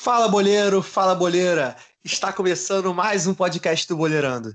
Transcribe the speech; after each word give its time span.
Fala 0.00 0.28
boleiro, 0.28 0.80
fala 0.80 1.12
boleira! 1.12 1.76
Está 2.04 2.32
começando 2.32 2.94
mais 2.94 3.26
um 3.26 3.34
podcast 3.34 3.86
do 3.88 3.96
Boleirando. 3.96 4.54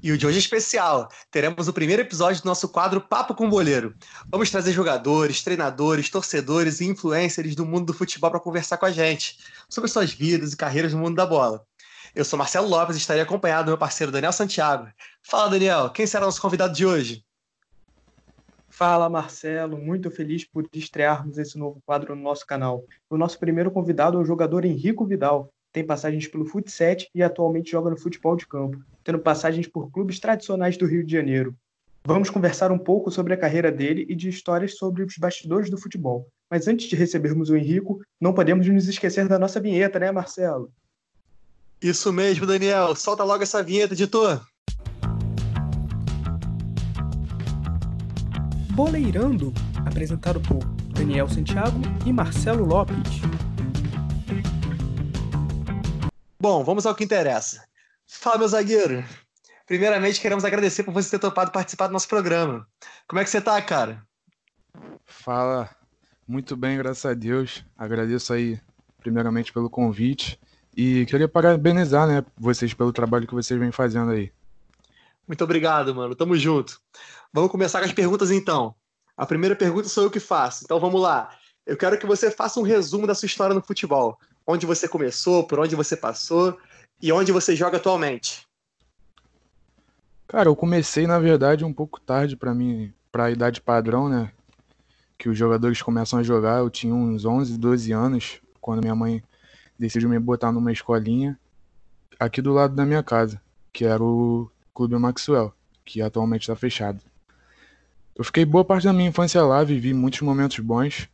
E 0.00 0.12
o 0.12 0.16
de 0.16 0.24
hoje 0.24 0.36
é 0.36 0.38
especial. 0.38 1.08
Teremos 1.32 1.66
o 1.66 1.72
primeiro 1.72 2.00
episódio 2.00 2.40
do 2.40 2.46
nosso 2.46 2.68
quadro 2.68 3.00
Papo 3.00 3.34
com 3.34 3.50
Boleiro. 3.50 3.92
Vamos 4.30 4.52
trazer 4.52 4.72
jogadores, 4.72 5.42
treinadores, 5.42 6.08
torcedores 6.08 6.80
e 6.80 6.84
influencers 6.86 7.56
do 7.56 7.66
mundo 7.66 7.86
do 7.86 7.92
futebol 7.92 8.30
para 8.30 8.38
conversar 8.38 8.76
com 8.76 8.86
a 8.86 8.92
gente 8.92 9.36
sobre 9.68 9.90
suas 9.90 10.12
vidas 10.12 10.52
e 10.52 10.56
carreiras 10.56 10.92
no 10.94 11.00
mundo 11.00 11.16
da 11.16 11.26
bola. 11.26 11.66
Eu 12.14 12.24
sou 12.24 12.38
Marcelo 12.38 12.68
Lopes 12.68 12.94
e 12.94 13.00
estarei 13.00 13.20
acompanhado 13.20 13.64
do 13.64 13.70
meu 13.70 13.78
parceiro 13.78 14.12
Daniel 14.12 14.32
Santiago. 14.32 14.86
Fala, 15.24 15.50
Daniel, 15.50 15.90
quem 15.90 16.06
será 16.06 16.24
nosso 16.24 16.40
convidado 16.40 16.72
de 16.72 16.86
hoje? 16.86 17.24
Fala 18.76 19.08
Marcelo, 19.08 19.78
muito 19.78 20.10
feliz 20.10 20.44
por 20.44 20.68
estrearmos 20.74 21.38
esse 21.38 21.56
novo 21.56 21.80
quadro 21.86 22.16
no 22.16 22.22
nosso 22.22 22.44
canal. 22.44 22.84
O 23.08 23.16
nosso 23.16 23.38
primeiro 23.38 23.70
convidado 23.70 24.18
é 24.18 24.20
o 24.20 24.24
jogador 24.24 24.64
Henrico 24.64 25.06
Vidal. 25.06 25.48
Tem 25.72 25.86
passagens 25.86 26.26
pelo 26.26 26.44
futsal 26.44 26.96
e 27.14 27.22
atualmente 27.22 27.70
joga 27.70 27.88
no 27.88 27.96
futebol 27.96 28.34
de 28.34 28.48
campo, 28.48 28.82
tendo 29.04 29.20
passagens 29.20 29.68
por 29.68 29.92
clubes 29.92 30.18
tradicionais 30.18 30.76
do 30.76 30.86
Rio 30.86 31.04
de 31.04 31.12
Janeiro. 31.12 31.54
Vamos 32.04 32.30
conversar 32.30 32.72
um 32.72 32.78
pouco 32.78 33.12
sobre 33.12 33.32
a 33.32 33.36
carreira 33.36 33.70
dele 33.70 34.06
e 34.08 34.14
de 34.16 34.28
histórias 34.28 34.76
sobre 34.76 35.04
os 35.04 35.16
bastidores 35.16 35.70
do 35.70 35.78
futebol. 35.78 36.26
Mas 36.50 36.66
antes 36.66 36.88
de 36.88 36.96
recebermos 36.96 37.50
o 37.50 37.56
Henrico, 37.56 38.00
não 38.20 38.34
podemos 38.34 38.66
nos 38.66 38.88
esquecer 38.88 39.28
da 39.28 39.38
nossa 39.38 39.60
vinheta, 39.60 40.00
né, 40.00 40.10
Marcelo? 40.10 40.68
Isso 41.80 42.12
mesmo, 42.12 42.44
Daniel. 42.44 42.96
Solta 42.96 43.22
logo 43.22 43.44
essa 43.44 43.62
vinheta, 43.62 43.94
editor. 43.94 44.44
Boleirando, 48.74 49.52
apresentado 49.86 50.40
por 50.40 50.58
Daniel 50.92 51.28
Santiago 51.28 51.80
e 52.04 52.12
Marcelo 52.12 52.64
Lopes. 52.64 52.96
Bom, 56.40 56.64
vamos 56.64 56.84
ao 56.84 56.92
que 56.92 57.04
interessa. 57.04 57.64
Fala, 58.04 58.38
meu 58.38 58.48
zagueiro. 58.48 59.04
Primeiramente, 59.64 60.20
queremos 60.20 60.44
agradecer 60.44 60.82
por 60.82 60.92
você 60.92 61.08
ter 61.10 61.20
topado 61.20 61.52
participar 61.52 61.86
do 61.86 61.92
nosso 61.92 62.08
programa. 62.08 62.66
Como 63.06 63.20
é 63.20 63.24
que 63.24 63.30
você 63.30 63.40
tá, 63.40 63.62
cara? 63.62 64.02
Fala, 65.04 65.70
muito 66.26 66.56
bem, 66.56 66.76
graças 66.76 67.06
a 67.06 67.14
Deus. 67.14 67.64
Agradeço 67.78 68.32
aí, 68.32 68.60
primeiramente, 68.98 69.52
pelo 69.52 69.70
convite. 69.70 70.36
E 70.76 71.06
queria 71.06 71.28
parabenizar, 71.28 72.08
né, 72.08 72.24
vocês 72.36 72.74
pelo 72.74 72.92
trabalho 72.92 73.26
que 73.28 73.34
vocês 73.34 73.58
vêm 73.58 73.70
fazendo 73.70 74.10
aí. 74.10 74.32
Muito 75.26 75.42
obrigado, 75.42 75.94
mano. 75.94 76.14
Tamo 76.14 76.36
junto. 76.36 76.80
Vamos 77.32 77.50
começar 77.50 77.80
com 77.80 77.86
as 77.86 77.92
perguntas 77.92 78.30
então. 78.30 78.74
A 79.16 79.26
primeira 79.26 79.56
pergunta 79.56 79.88
sou 79.88 80.04
eu 80.04 80.10
que 80.10 80.20
faço. 80.20 80.64
Então 80.64 80.78
vamos 80.78 81.00
lá. 81.00 81.30
Eu 81.66 81.76
quero 81.76 81.98
que 81.98 82.06
você 82.06 82.30
faça 82.30 82.60
um 82.60 82.62
resumo 82.62 83.06
da 83.06 83.14
sua 83.14 83.26
história 83.26 83.54
no 83.54 83.62
futebol. 83.62 84.18
Onde 84.46 84.66
você 84.66 84.86
começou, 84.86 85.46
por 85.46 85.58
onde 85.58 85.74
você 85.74 85.96
passou 85.96 86.58
e 87.00 87.10
onde 87.12 87.32
você 87.32 87.56
joga 87.56 87.78
atualmente. 87.78 88.46
Cara, 90.28 90.48
eu 90.48 90.56
comecei 90.56 91.06
na 91.06 91.18
verdade 91.18 91.64
um 91.64 91.72
pouco 91.72 92.00
tarde 92.00 92.36
para 92.36 92.54
mim, 92.54 92.92
para 93.10 93.24
a 93.26 93.30
idade 93.30 93.60
padrão, 93.60 94.08
né? 94.08 94.30
Que 95.16 95.28
os 95.28 95.38
jogadores 95.38 95.80
começam 95.80 96.18
a 96.18 96.22
jogar. 96.22 96.58
Eu 96.58 96.68
tinha 96.68 96.94
uns 96.94 97.24
11, 97.24 97.56
12 97.56 97.92
anos 97.92 98.40
quando 98.60 98.82
minha 98.82 98.94
mãe 98.94 99.22
decidiu 99.78 100.08
me 100.08 100.18
botar 100.18 100.52
numa 100.52 100.72
escolinha 100.72 101.38
aqui 102.18 102.42
do 102.42 102.52
lado 102.52 102.74
da 102.74 102.84
minha 102.84 103.02
casa, 103.02 103.40
que 103.72 103.84
era 103.84 104.02
o 104.02 104.50
Clube 104.74 104.98
Maxwell, 104.98 105.54
que 105.84 106.02
atualmente 106.02 106.42
está 106.42 106.56
fechado. 106.56 107.00
Eu 108.16 108.24
fiquei 108.24 108.44
boa 108.44 108.64
parte 108.64 108.84
da 108.84 108.92
minha 108.92 109.08
infância 109.08 109.42
lá, 109.42 109.62
vivi 109.62 109.94
muitos 109.94 110.20
momentos 110.20 110.58
bons, 110.58 111.08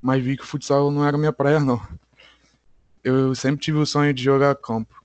mas 0.00 0.22
vi 0.22 0.36
que 0.36 0.42
o 0.42 0.46
futsal 0.46 0.90
não 0.90 1.04
era 1.04 1.16
minha 1.16 1.32
praia 1.32 1.58
não. 1.58 1.80
Eu 3.02 3.34
sempre 3.34 3.60
tive 3.60 3.78
o 3.78 3.86
sonho 3.86 4.12
de 4.12 4.22
jogar 4.22 4.54
campo. 4.56 5.02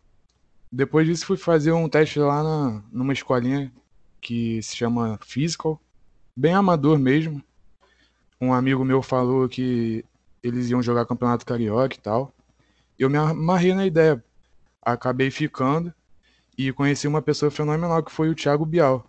Depois 0.71 1.07
disso 1.07 1.25
fui 1.25 1.37
fazer 1.37 1.71
um 1.71 1.87
teste 1.87 2.19
lá 2.19 2.43
na, 2.43 2.83
numa 2.91 3.13
escolinha 3.13 3.71
que 4.19 4.61
se 4.61 4.75
chama 4.75 5.19
Physical, 5.23 5.79
bem 6.35 6.53
amador 6.53 6.97
mesmo. 6.97 7.43
Um 8.39 8.53
amigo 8.53 8.83
meu 8.83 9.01
falou 9.01 9.47
que 9.47 10.03
eles 10.41 10.69
iam 10.69 10.81
jogar 10.81 11.05
campeonato 11.05 11.45
carioca 11.45 11.95
e 11.95 11.99
tal. 11.99 12.33
Eu 12.97 13.09
me 13.09 13.17
amarrei 13.17 13.73
na 13.73 13.85
ideia. 13.85 14.23
Acabei 14.81 15.29
ficando 15.29 15.93
e 16.67 16.73
conheci 16.73 17.07
uma 17.07 17.21
pessoa 17.21 17.49
fenomenal 17.49 18.03
que 18.03 18.11
foi 18.11 18.29
o 18.29 18.35
Thiago 18.35 18.65
Bial. 18.65 19.05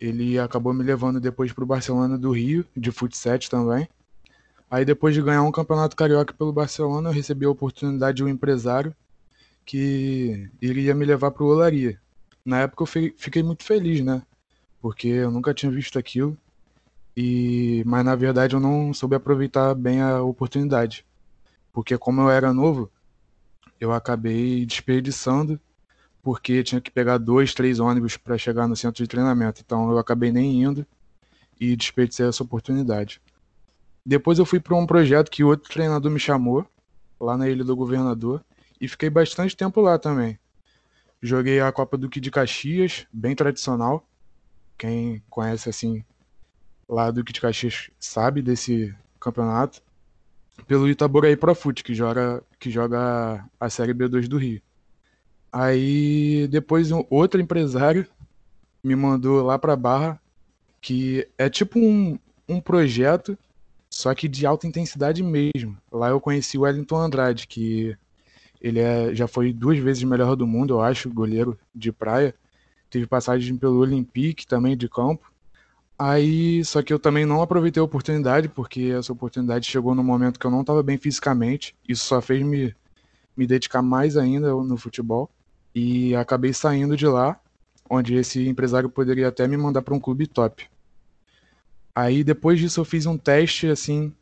Ele 0.00 0.38
acabou 0.38 0.72
me 0.72 0.84
levando 0.84 1.20
depois 1.20 1.52
para 1.52 1.64
o 1.64 1.66
Barcelona 1.66 2.16
do 2.16 2.30
Rio, 2.30 2.64
de 2.76 2.90
futsal 2.90 3.38
também. 3.50 3.88
Aí 4.70 4.84
depois 4.84 5.14
de 5.14 5.22
ganhar 5.22 5.42
um 5.42 5.52
campeonato 5.52 5.96
carioca 5.96 6.32
pelo 6.32 6.52
Barcelona, 6.52 7.08
eu 7.08 7.12
recebi 7.12 7.46
a 7.46 7.50
oportunidade 7.50 8.18
de 8.18 8.24
um 8.24 8.28
empresário 8.28 8.94
que 9.64 10.48
iria 10.62 10.94
me 10.94 11.04
levar 11.04 11.30
para 11.30 11.42
o 11.42 11.48
Olaria. 11.48 12.00
Na 12.44 12.60
época 12.60 12.82
eu 12.82 13.12
fiquei 13.16 13.42
muito 13.42 13.64
feliz, 13.64 14.00
né? 14.02 14.22
Porque 14.80 15.08
eu 15.08 15.30
nunca 15.30 15.52
tinha 15.52 15.70
visto 15.70 15.98
aquilo. 15.98 16.36
E 17.16 17.82
mas 17.84 18.04
na 18.04 18.14
verdade 18.14 18.54
eu 18.54 18.60
não 18.60 18.94
soube 18.94 19.16
aproveitar 19.16 19.74
bem 19.74 20.00
a 20.00 20.22
oportunidade. 20.22 21.04
Porque 21.72 21.98
como 21.98 22.20
eu 22.20 22.30
era 22.30 22.52
novo, 22.52 22.90
eu 23.80 23.92
acabei 23.92 24.64
desperdiçando 24.64 25.60
porque 26.28 26.62
tinha 26.62 26.78
que 26.78 26.90
pegar 26.90 27.16
dois, 27.16 27.54
três 27.54 27.80
ônibus 27.80 28.18
para 28.18 28.36
chegar 28.36 28.68
no 28.68 28.76
centro 28.76 29.02
de 29.02 29.08
treinamento. 29.08 29.62
Então 29.64 29.90
eu 29.90 29.96
acabei 29.96 30.30
nem 30.30 30.62
indo 30.62 30.86
e 31.58 31.74
desperdicei 31.74 32.28
essa 32.28 32.42
oportunidade. 32.42 33.18
Depois 34.04 34.38
eu 34.38 34.44
fui 34.44 34.60
para 34.60 34.76
um 34.76 34.86
projeto 34.86 35.30
que 35.30 35.42
outro 35.42 35.72
treinador 35.72 36.10
me 36.10 36.20
chamou, 36.20 36.66
lá 37.18 37.34
na 37.34 37.48
Ilha 37.48 37.64
do 37.64 37.74
Governador, 37.74 38.44
e 38.78 38.86
fiquei 38.86 39.08
bastante 39.08 39.56
tempo 39.56 39.80
lá 39.80 39.98
também. 39.98 40.38
Joguei 41.22 41.60
a 41.60 41.72
Copa 41.72 41.96
Duque 41.96 42.20
de 42.20 42.30
Caxias, 42.30 43.06
bem 43.10 43.34
tradicional. 43.34 44.06
Quem 44.76 45.22
conhece 45.30 45.70
assim 45.70 46.04
lá 46.86 47.10
Duque 47.10 47.32
de 47.32 47.40
Caxias 47.40 47.88
sabe 47.98 48.42
desse 48.42 48.94
campeonato. 49.18 49.80
Pelo 50.66 50.90
Itaboraí 50.90 51.38
Profute, 51.38 51.82
que 51.82 51.94
joga, 51.94 52.44
que 52.58 52.70
joga 52.70 53.48
a 53.58 53.70
Série 53.70 53.94
B2 53.94 54.28
do 54.28 54.36
Rio. 54.36 54.60
Aí 55.52 56.46
depois 56.48 56.92
um 56.92 57.04
outro 57.08 57.40
empresário 57.40 58.06
me 58.82 58.94
mandou 58.94 59.42
lá 59.42 59.58
para 59.58 59.76
Barra, 59.76 60.20
que 60.80 61.26
é 61.36 61.48
tipo 61.48 61.78
um, 61.78 62.18
um 62.48 62.60
projeto, 62.60 63.36
só 63.90 64.14
que 64.14 64.28
de 64.28 64.46
alta 64.46 64.66
intensidade 64.66 65.22
mesmo. 65.22 65.76
Lá 65.90 66.10
eu 66.10 66.20
conheci 66.20 66.58
o 66.58 66.62
Wellington 66.62 66.96
Andrade, 66.96 67.46
que 67.46 67.96
ele 68.60 68.80
é, 68.80 69.14
já 69.14 69.26
foi 69.26 69.52
duas 69.52 69.78
vezes 69.78 70.02
melhor 70.02 70.36
do 70.36 70.46
mundo, 70.46 70.74
eu 70.74 70.80
acho, 70.80 71.10
goleiro 71.10 71.58
de 71.74 71.90
praia. 71.90 72.34
Teve 72.90 73.06
passagem 73.06 73.56
pelo 73.56 73.78
Olympique 73.78 74.46
também 74.46 74.76
de 74.76 74.88
campo. 74.88 75.30
Aí, 75.98 76.64
só 76.64 76.82
que 76.82 76.92
eu 76.92 76.98
também 76.98 77.26
não 77.26 77.42
aproveitei 77.42 77.80
a 77.80 77.84
oportunidade, 77.84 78.48
porque 78.48 78.92
essa 78.96 79.12
oportunidade 79.12 79.66
chegou 79.68 79.94
no 79.94 80.04
momento 80.04 80.38
que 80.38 80.46
eu 80.46 80.50
não 80.50 80.60
estava 80.60 80.82
bem 80.82 80.96
fisicamente. 80.96 81.74
Isso 81.88 82.04
só 82.04 82.20
fez 82.20 82.42
me, 82.42 82.74
me 83.36 83.46
dedicar 83.46 83.82
mais 83.82 84.16
ainda 84.16 84.52
no 84.52 84.76
futebol 84.76 85.28
e 85.78 86.16
acabei 86.16 86.52
saindo 86.52 86.96
de 86.96 87.06
lá, 87.06 87.40
onde 87.88 88.16
esse 88.16 88.48
empresário 88.48 88.90
poderia 88.90 89.28
até 89.28 89.46
me 89.46 89.56
mandar 89.56 89.80
para 89.80 89.94
um 89.94 90.00
clube 90.00 90.26
top. 90.26 90.68
Aí 91.94 92.24
depois 92.24 92.58
disso 92.58 92.80
eu 92.80 92.84
fiz 92.84 93.06
um 93.06 93.16
teste 93.16 93.68
assim, 93.68 94.12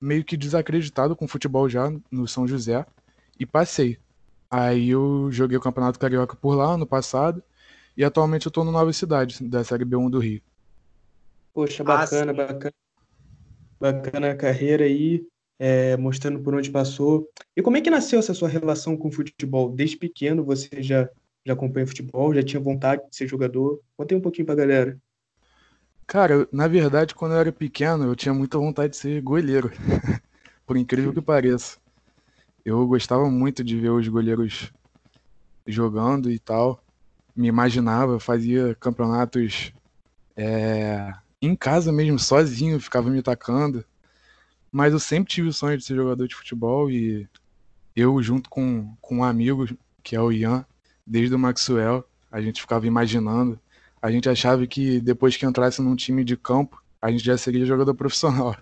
meio 0.00 0.24
que 0.24 0.36
desacreditado 0.36 1.14
com 1.14 1.28
futebol 1.28 1.68
já 1.68 1.92
no 2.10 2.26
São 2.26 2.48
José 2.48 2.86
e 3.38 3.44
passei. 3.44 3.98
Aí 4.50 4.88
eu 4.88 5.28
joguei 5.30 5.58
o 5.58 5.60
Campeonato 5.60 5.98
Carioca 5.98 6.34
por 6.34 6.54
lá 6.54 6.72
ano 6.72 6.86
passado 6.86 7.42
e 7.94 8.02
atualmente 8.02 8.46
eu 8.46 8.50
estou 8.50 8.64
no 8.64 8.72
Nova 8.72 8.92
Cidade, 8.92 9.42
da 9.44 9.62
Série 9.62 9.84
B1 9.84 10.08
do 10.08 10.18
Rio. 10.18 10.40
Poxa, 11.52 11.84
bacana, 11.84 12.32
ah, 12.32 12.34
bacana. 12.34 12.74
Bacana 13.78 14.30
a 14.30 14.36
carreira 14.36 14.84
aí 14.84 15.26
é, 15.58 15.96
mostrando 15.96 16.40
por 16.40 16.54
onde 16.54 16.70
passou. 16.70 17.28
E 17.56 17.62
como 17.62 17.76
é 17.76 17.80
que 17.80 17.90
nasceu 17.90 18.18
essa 18.18 18.34
sua 18.34 18.48
relação 18.48 18.96
com 18.96 19.08
o 19.08 19.12
futebol? 19.12 19.70
Desde 19.70 19.96
pequeno 19.96 20.44
você 20.44 20.82
já, 20.82 21.08
já 21.44 21.52
acompanha 21.52 21.86
futebol, 21.86 22.34
já 22.34 22.42
tinha 22.42 22.60
vontade 22.60 23.02
de 23.08 23.16
ser 23.16 23.26
jogador? 23.26 23.80
Conta 23.96 24.16
um 24.16 24.20
pouquinho 24.20 24.46
pra 24.46 24.54
galera. 24.54 24.98
Cara, 26.06 26.46
na 26.52 26.68
verdade, 26.68 27.14
quando 27.14 27.32
eu 27.32 27.40
era 27.40 27.52
pequeno, 27.52 28.04
eu 28.04 28.14
tinha 28.14 28.32
muita 28.32 28.58
vontade 28.58 28.90
de 28.90 28.96
ser 28.96 29.20
goleiro. 29.20 29.70
por 30.66 30.76
incrível 30.76 31.12
que 31.12 31.22
pareça. 31.22 31.78
Eu 32.64 32.84
gostava 32.86 33.30
muito 33.30 33.62
de 33.62 33.78
ver 33.78 33.90
os 33.90 34.08
goleiros 34.08 34.72
jogando 35.66 36.30
e 36.30 36.38
tal. 36.38 36.82
Me 37.34 37.46
imaginava, 37.46 38.18
fazia 38.18 38.74
campeonatos 38.74 39.72
é, 40.36 41.14
em 41.40 41.54
casa 41.54 41.92
mesmo, 41.92 42.18
sozinho, 42.18 42.80
ficava 42.80 43.08
me 43.08 43.20
atacando. 43.20 43.84
Mas 44.70 44.92
eu 44.92 44.98
sempre 44.98 45.32
tive 45.32 45.48
o 45.48 45.52
sonho 45.52 45.78
de 45.78 45.84
ser 45.84 45.94
jogador 45.94 46.26
de 46.26 46.34
futebol 46.34 46.90
e 46.90 47.28
eu, 47.94 48.22
junto 48.22 48.50
com, 48.50 48.94
com 49.00 49.18
um 49.18 49.24
amigo, 49.24 49.66
que 50.02 50.14
é 50.14 50.20
o 50.20 50.30
Ian, 50.30 50.64
desde 51.06 51.34
o 51.34 51.38
Maxwell, 51.38 52.04
a 52.30 52.40
gente 52.40 52.60
ficava 52.60 52.86
imaginando. 52.86 53.58
A 54.02 54.10
gente 54.10 54.28
achava 54.28 54.66
que 54.66 55.00
depois 55.00 55.36
que 55.36 55.46
entrasse 55.46 55.80
num 55.80 55.96
time 55.96 56.22
de 56.22 56.36
campo, 56.36 56.82
a 57.00 57.10
gente 57.10 57.24
já 57.24 57.38
seria 57.38 57.64
jogador 57.64 57.94
profissional. 57.96 58.56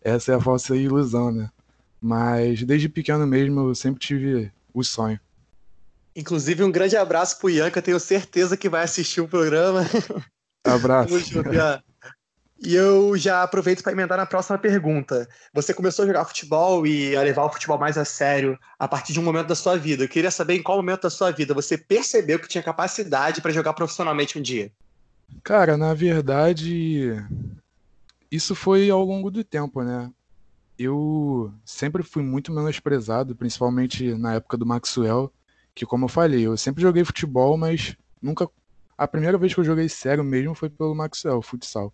Essa 0.00 0.32
é 0.32 0.34
a 0.36 0.40
falsa 0.40 0.74
ilusão, 0.76 1.30
né? 1.30 1.50
Mas 2.00 2.62
desde 2.62 2.88
pequeno 2.88 3.26
mesmo 3.26 3.68
eu 3.68 3.74
sempre 3.74 4.00
tive 4.00 4.50
o 4.72 4.82
sonho. 4.82 5.20
Inclusive, 6.14 6.64
um 6.64 6.72
grande 6.72 6.96
abraço 6.96 7.38
pro 7.38 7.50
Ian, 7.50 7.70
que 7.70 7.78
eu 7.78 7.82
tenho 7.82 8.00
certeza 8.00 8.56
que 8.56 8.68
vai 8.68 8.82
assistir 8.82 9.20
o 9.20 9.28
programa. 9.28 9.86
Abraço. 10.64 11.14
E 12.60 12.74
eu 12.74 13.16
já 13.16 13.44
aproveito 13.44 13.82
para 13.84 13.92
emendar 13.92 14.18
na 14.18 14.26
próxima 14.26 14.58
pergunta. 14.58 15.28
Você 15.54 15.72
começou 15.72 16.02
a 16.02 16.08
jogar 16.08 16.24
futebol 16.24 16.84
e 16.84 17.16
a 17.16 17.22
levar 17.22 17.44
o 17.44 17.52
futebol 17.52 17.78
mais 17.78 17.96
a 17.96 18.04
sério 18.04 18.58
a 18.76 18.88
partir 18.88 19.12
de 19.12 19.20
um 19.20 19.22
momento 19.22 19.46
da 19.46 19.54
sua 19.54 19.76
vida. 19.76 20.04
Eu 20.04 20.08
queria 20.08 20.30
saber 20.30 20.54
em 20.54 20.62
qual 20.62 20.76
momento 20.76 21.02
da 21.02 21.10
sua 21.10 21.30
vida 21.30 21.54
você 21.54 21.78
percebeu 21.78 22.38
que 22.38 22.48
tinha 22.48 22.62
capacidade 22.62 23.40
para 23.40 23.52
jogar 23.52 23.74
profissionalmente 23.74 24.38
um 24.38 24.42
dia. 24.42 24.72
Cara, 25.44 25.76
na 25.76 25.94
verdade, 25.94 27.12
isso 28.30 28.56
foi 28.56 28.90
ao 28.90 29.04
longo 29.04 29.30
do 29.30 29.44
tempo, 29.44 29.82
né? 29.82 30.10
Eu 30.76 31.52
sempre 31.64 32.02
fui 32.02 32.22
muito 32.22 32.52
menosprezado, 32.52 33.36
principalmente 33.36 34.14
na 34.14 34.34
época 34.34 34.56
do 34.56 34.66
Maxwell, 34.66 35.32
que 35.74 35.86
como 35.86 36.06
eu 36.06 36.08
falei, 36.08 36.46
eu 36.46 36.56
sempre 36.56 36.82
joguei 36.82 37.04
futebol, 37.04 37.56
mas 37.56 37.96
nunca 38.20 38.48
a 38.96 39.06
primeira 39.06 39.38
vez 39.38 39.54
que 39.54 39.60
eu 39.60 39.64
joguei 39.64 39.88
sério 39.88 40.24
mesmo 40.24 40.54
foi 40.54 40.68
pelo 40.68 40.94
Maxwell, 40.94 41.40
futsal. 41.40 41.92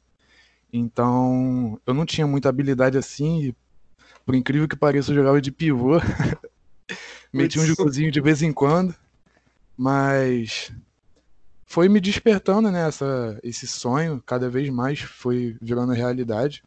Então, 0.76 1.80
eu 1.86 1.94
não 1.94 2.04
tinha 2.04 2.26
muita 2.26 2.48
habilidade 2.48 2.98
assim, 2.98 3.44
e, 3.44 3.56
por 4.26 4.34
incrível 4.34 4.66
que 4.66 4.74
pareça, 4.74 5.12
eu 5.12 5.14
jogava 5.14 5.40
de 5.40 5.52
pivô. 5.52 6.00
Metia 7.32 7.62
um 7.62 7.64
jogozinho 7.64 8.10
de 8.10 8.20
vez 8.20 8.42
em 8.42 8.52
quando, 8.52 8.92
mas 9.76 10.72
foi 11.64 11.88
me 11.88 12.00
despertando, 12.00 12.72
né, 12.72 12.88
essa, 12.88 13.38
esse 13.44 13.68
sonho, 13.68 14.20
cada 14.26 14.50
vez 14.50 14.68
mais 14.68 14.98
foi 14.98 15.56
virando 15.62 15.92
realidade. 15.92 16.64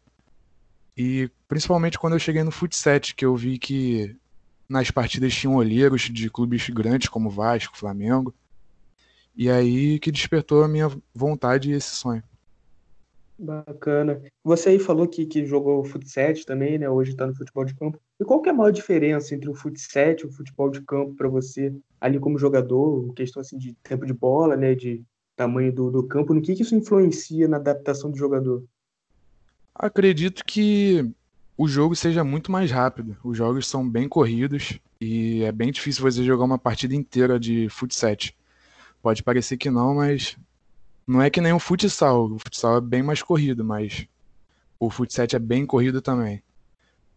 E 0.96 1.30
principalmente 1.46 2.00
quando 2.00 2.14
eu 2.14 2.20
cheguei 2.20 2.44
no 2.44 2.52
Futset, 2.52 3.14
que 3.14 3.26
eu 3.26 3.36
vi 3.36 3.60
que 3.60 4.16
nas 4.70 4.90
partidas 4.90 5.34
tinham 5.36 5.56
olheiros 5.56 6.04
de 6.04 6.30
clubes 6.30 6.70
grandes 6.70 7.10
como 7.10 7.30
Vasco, 7.30 7.78
Flamengo. 7.78 8.34
E 9.36 9.50
aí 9.50 10.00
que 10.00 10.14
despertou 10.14 10.64
a 10.64 10.68
minha 10.68 10.90
vontade 11.14 11.72
e 11.72 11.74
esse 11.74 11.94
sonho. 11.94 12.24
Bacana. 13.40 14.20
Você 14.44 14.70
aí 14.70 14.80
falou 14.80 15.08
que, 15.08 15.26
que 15.26 15.46
jogou 15.46 15.84
futsal 15.84 16.34
também, 16.46 16.80
né? 16.80 16.90
Hoje 16.90 17.12
está 17.12 17.28
no 17.28 17.36
futebol 17.36 17.64
de 17.64 17.76
campo. 17.76 18.00
E 18.20 18.26
qual 18.26 18.42
que 18.42 18.50
é 18.50 18.52
a 18.52 18.56
maior 18.56 18.72
diferença 18.72 19.36
entre 19.36 19.50
o 19.50 19.54
futsal 19.54 20.16
e 20.20 20.26
o 20.26 20.32
futebol 20.32 20.72
de 20.72 20.82
campo 20.82 21.14
para 21.16 21.30
você, 21.30 21.74
ali 22.02 22.20
como 22.20 22.40
jogador, 22.40 23.14
questão 23.14 23.42
assim 23.42 23.58
de 23.58 23.74
tempo 23.84 24.06
de 24.06 24.14
bola, 24.14 24.58
né? 24.58 24.74
De 24.74 25.04
tamanho 25.36 25.72
do, 25.72 25.92
do 25.92 26.04
campo, 26.04 26.34
no 26.34 26.42
que, 26.42 26.56
que 26.56 26.64
isso 26.64 26.76
influencia 26.76 27.48
na 27.48 27.58
adaptação 27.58 28.10
do 28.10 28.18
jogador? 28.18 28.64
Acredito 29.76 30.44
que 30.44 31.08
o 31.56 31.68
jogo 31.68 31.96
seja 31.96 32.24
muito 32.24 32.52
mais 32.52 32.72
rápido. 32.72 33.16
Os 33.24 33.38
jogos 33.38 33.68
são 33.68 33.88
bem 33.88 34.10
corridos 34.10 34.80
e 35.00 35.44
é 35.44 35.52
bem 35.52 35.72
difícil 35.72 36.02
você 36.02 36.24
jogar 36.24 36.44
uma 36.44 36.58
partida 36.58 36.96
inteira 36.96 37.40
de 37.40 37.70
futsal. 37.70 38.16
Pode 39.00 39.22
parecer 39.22 39.58
que 39.58 39.70
não, 39.70 39.94
mas 39.94 40.36
não 41.08 41.22
é 41.22 41.30
que 41.30 41.40
nem 41.40 41.54
o 41.54 41.60
futsal. 41.60 42.26
O 42.26 42.38
futsal 42.38 42.78
é 42.78 42.82
bem 42.82 43.02
mais 43.02 43.24
corrido, 43.24 43.64
mas 43.64 44.06
o 44.78 44.90
futsal 44.90 45.26
é 45.32 45.40
bem 45.40 45.66
corrido 45.66 46.02
também. 46.02 46.44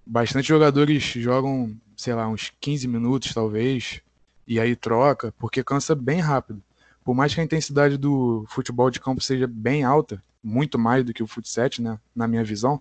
Bastante 0.07 0.49
jogadores 0.49 1.03
jogam, 1.03 1.77
sei 1.97 2.15
lá, 2.15 2.29
uns 2.29 2.53
15 2.61 2.87
minutos 2.87 3.35
talvez, 3.35 4.01
e 4.47 4.61
aí 4.61 4.77
troca, 4.77 5.35
porque 5.39 5.65
cansa 5.65 5.95
bem 5.95 6.21
rápido. 6.21 6.63
Por 7.05 7.15
mais 7.15 7.35
que 7.35 7.41
a 7.41 7.45
intensidade 7.45 7.97
do 7.97 8.45
futebol 8.49 8.91
de 8.91 9.01
campo 9.01 9.21
seja 9.21 9.47
bem 9.47 9.83
alta, 9.83 10.23
muito 10.43 10.79
mais 10.79 11.05
do 11.05 11.13
que 11.13 11.23
o 11.23 11.27
futsal, 11.27 11.69
né, 11.81 11.99
na 12.15 12.29
minha 12.29 12.45
visão, 12.45 12.81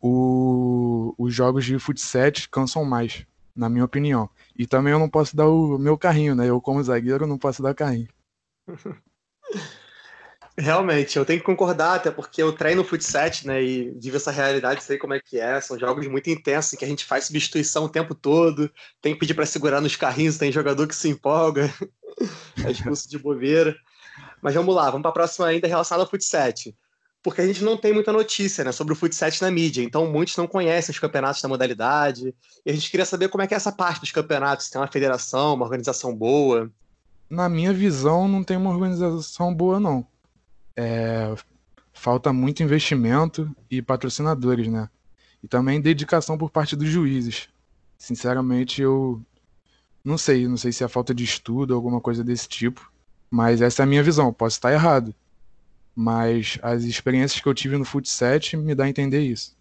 o, 0.00 1.14
os 1.18 1.34
jogos 1.34 1.64
de 1.64 1.78
futsal 1.78 2.30
cansam 2.50 2.84
mais, 2.84 3.26
na 3.54 3.68
minha 3.68 3.84
opinião. 3.84 4.30
E 4.56 4.66
também 4.66 4.92
eu 4.92 4.98
não 4.98 5.08
posso 5.08 5.36
dar 5.36 5.48
o 5.48 5.78
meu 5.78 5.98
carrinho, 5.98 6.34
né? 6.34 6.48
Eu 6.48 6.60
como 6.60 6.82
zagueiro 6.82 7.26
não 7.26 7.38
posso 7.38 7.62
dar 7.62 7.74
carrinho. 7.74 8.08
Realmente, 10.56 11.18
eu 11.18 11.24
tenho 11.24 11.40
que 11.40 11.46
concordar, 11.46 11.96
até 11.96 12.12
porque 12.12 12.40
eu 12.40 12.52
treino 12.52 12.84
futsal, 12.84 13.28
né, 13.44 13.60
e 13.60 13.90
vivo 13.98 14.16
essa 14.16 14.30
realidade, 14.30 14.84
sei 14.84 14.96
como 14.96 15.12
é 15.12 15.18
que 15.18 15.40
é. 15.40 15.60
São 15.60 15.76
jogos 15.76 16.06
muito 16.06 16.30
intensos 16.30 16.72
em 16.72 16.76
que 16.76 16.84
a 16.84 16.88
gente 16.88 17.04
faz 17.04 17.24
substituição 17.24 17.84
o 17.84 17.88
tempo 17.88 18.14
todo, 18.14 18.70
tem 19.02 19.14
que 19.14 19.18
pedir 19.18 19.34
para 19.34 19.46
segurar 19.46 19.80
nos 19.80 19.96
carrinhos, 19.96 20.38
tem 20.38 20.52
jogador 20.52 20.86
que 20.86 20.94
se 20.94 21.08
empolga, 21.08 21.74
é 22.64 22.70
expulso 22.70 23.08
de 23.10 23.18
bobeira. 23.18 23.74
Mas 24.40 24.54
vamos 24.54 24.72
lá, 24.72 24.84
vamos 24.90 25.02
para 25.02 25.10
a 25.10 25.14
próxima 25.14 25.48
ainda 25.48 25.66
relacionada 25.66 26.04
ao 26.04 26.10
futsal. 26.10 26.52
Porque 27.20 27.40
a 27.40 27.46
gente 27.46 27.64
não 27.64 27.76
tem 27.76 27.92
muita 27.92 28.12
notícia 28.12 28.62
né, 28.62 28.70
sobre 28.70 28.92
o 28.92 28.96
futsal 28.96 29.30
na 29.40 29.50
mídia, 29.50 29.82
então 29.82 30.06
muitos 30.06 30.36
não 30.36 30.46
conhecem 30.46 30.92
os 30.92 31.00
campeonatos 31.00 31.42
da 31.42 31.48
modalidade. 31.48 32.32
E 32.64 32.70
a 32.70 32.74
gente 32.74 32.92
queria 32.92 33.06
saber 33.06 33.28
como 33.28 33.42
é 33.42 33.48
que 33.48 33.54
é 33.54 33.56
essa 33.56 33.72
parte 33.72 34.02
dos 34.02 34.12
campeonatos, 34.12 34.66
se 34.66 34.70
tem 34.70 34.80
uma 34.80 34.86
federação, 34.86 35.54
uma 35.54 35.64
organização 35.64 36.14
boa. 36.14 36.70
Na 37.28 37.48
minha 37.48 37.72
visão, 37.72 38.28
não 38.28 38.44
tem 38.44 38.56
uma 38.56 38.70
organização 38.70 39.52
boa, 39.52 39.80
não 39.80 40.06
é, 40.76 41.34
falta 41.92 42.32
muito 42.32 42.62
investimento 42.62 43.54
e 43.70 43.80
patrocinadores, 43.80 44.68
né? 44.68 44.88
E 45.42 45.48
também 45.48 45.80
dedicação 45.80 46.36
por 46.36 46.50
parte 46.50 46.74
dos 46.74 46.88
juízes. 46.88 47.48
Sinceramente, 47.98 48.82
eu 48.82 49.22
não 50.04 50.18
sei, 50.18 50.46
não 50.46 50.56
sei 50.56 50.72
se 50.72 50.84
é 50.84 50.88
falta 50.88 51.14
de 51.14 51.24
estudo 51.24 51.70
ou 51.70 51.76
alguma 51.76 52.00
coisa 52.00 52.22
desse 52.22 52.48
tipo, 52.48 52.92
mas 53.30 53.62
essa 53.62 53.82
é 53.82 53.84
a 53.84 53.86
minha 53.86 54.02
visão. 54.02 54.32
Posso 54.32 54.56
estar 54.56 54.72
errado, 54.72 55.14
mas 55.94 56.58
as 56.62 56.84
experiências 56.84 57.40
que 57.40 57.48
eu 57.48 57.54
tive 57.54 57.78
no 57.78 57.84
futsal 57.84 58.38
me 58.58 58.74
dá 58.74 58.84
a 58.84 58.88
entender 58.88 59.20
isso. 59.20 59.56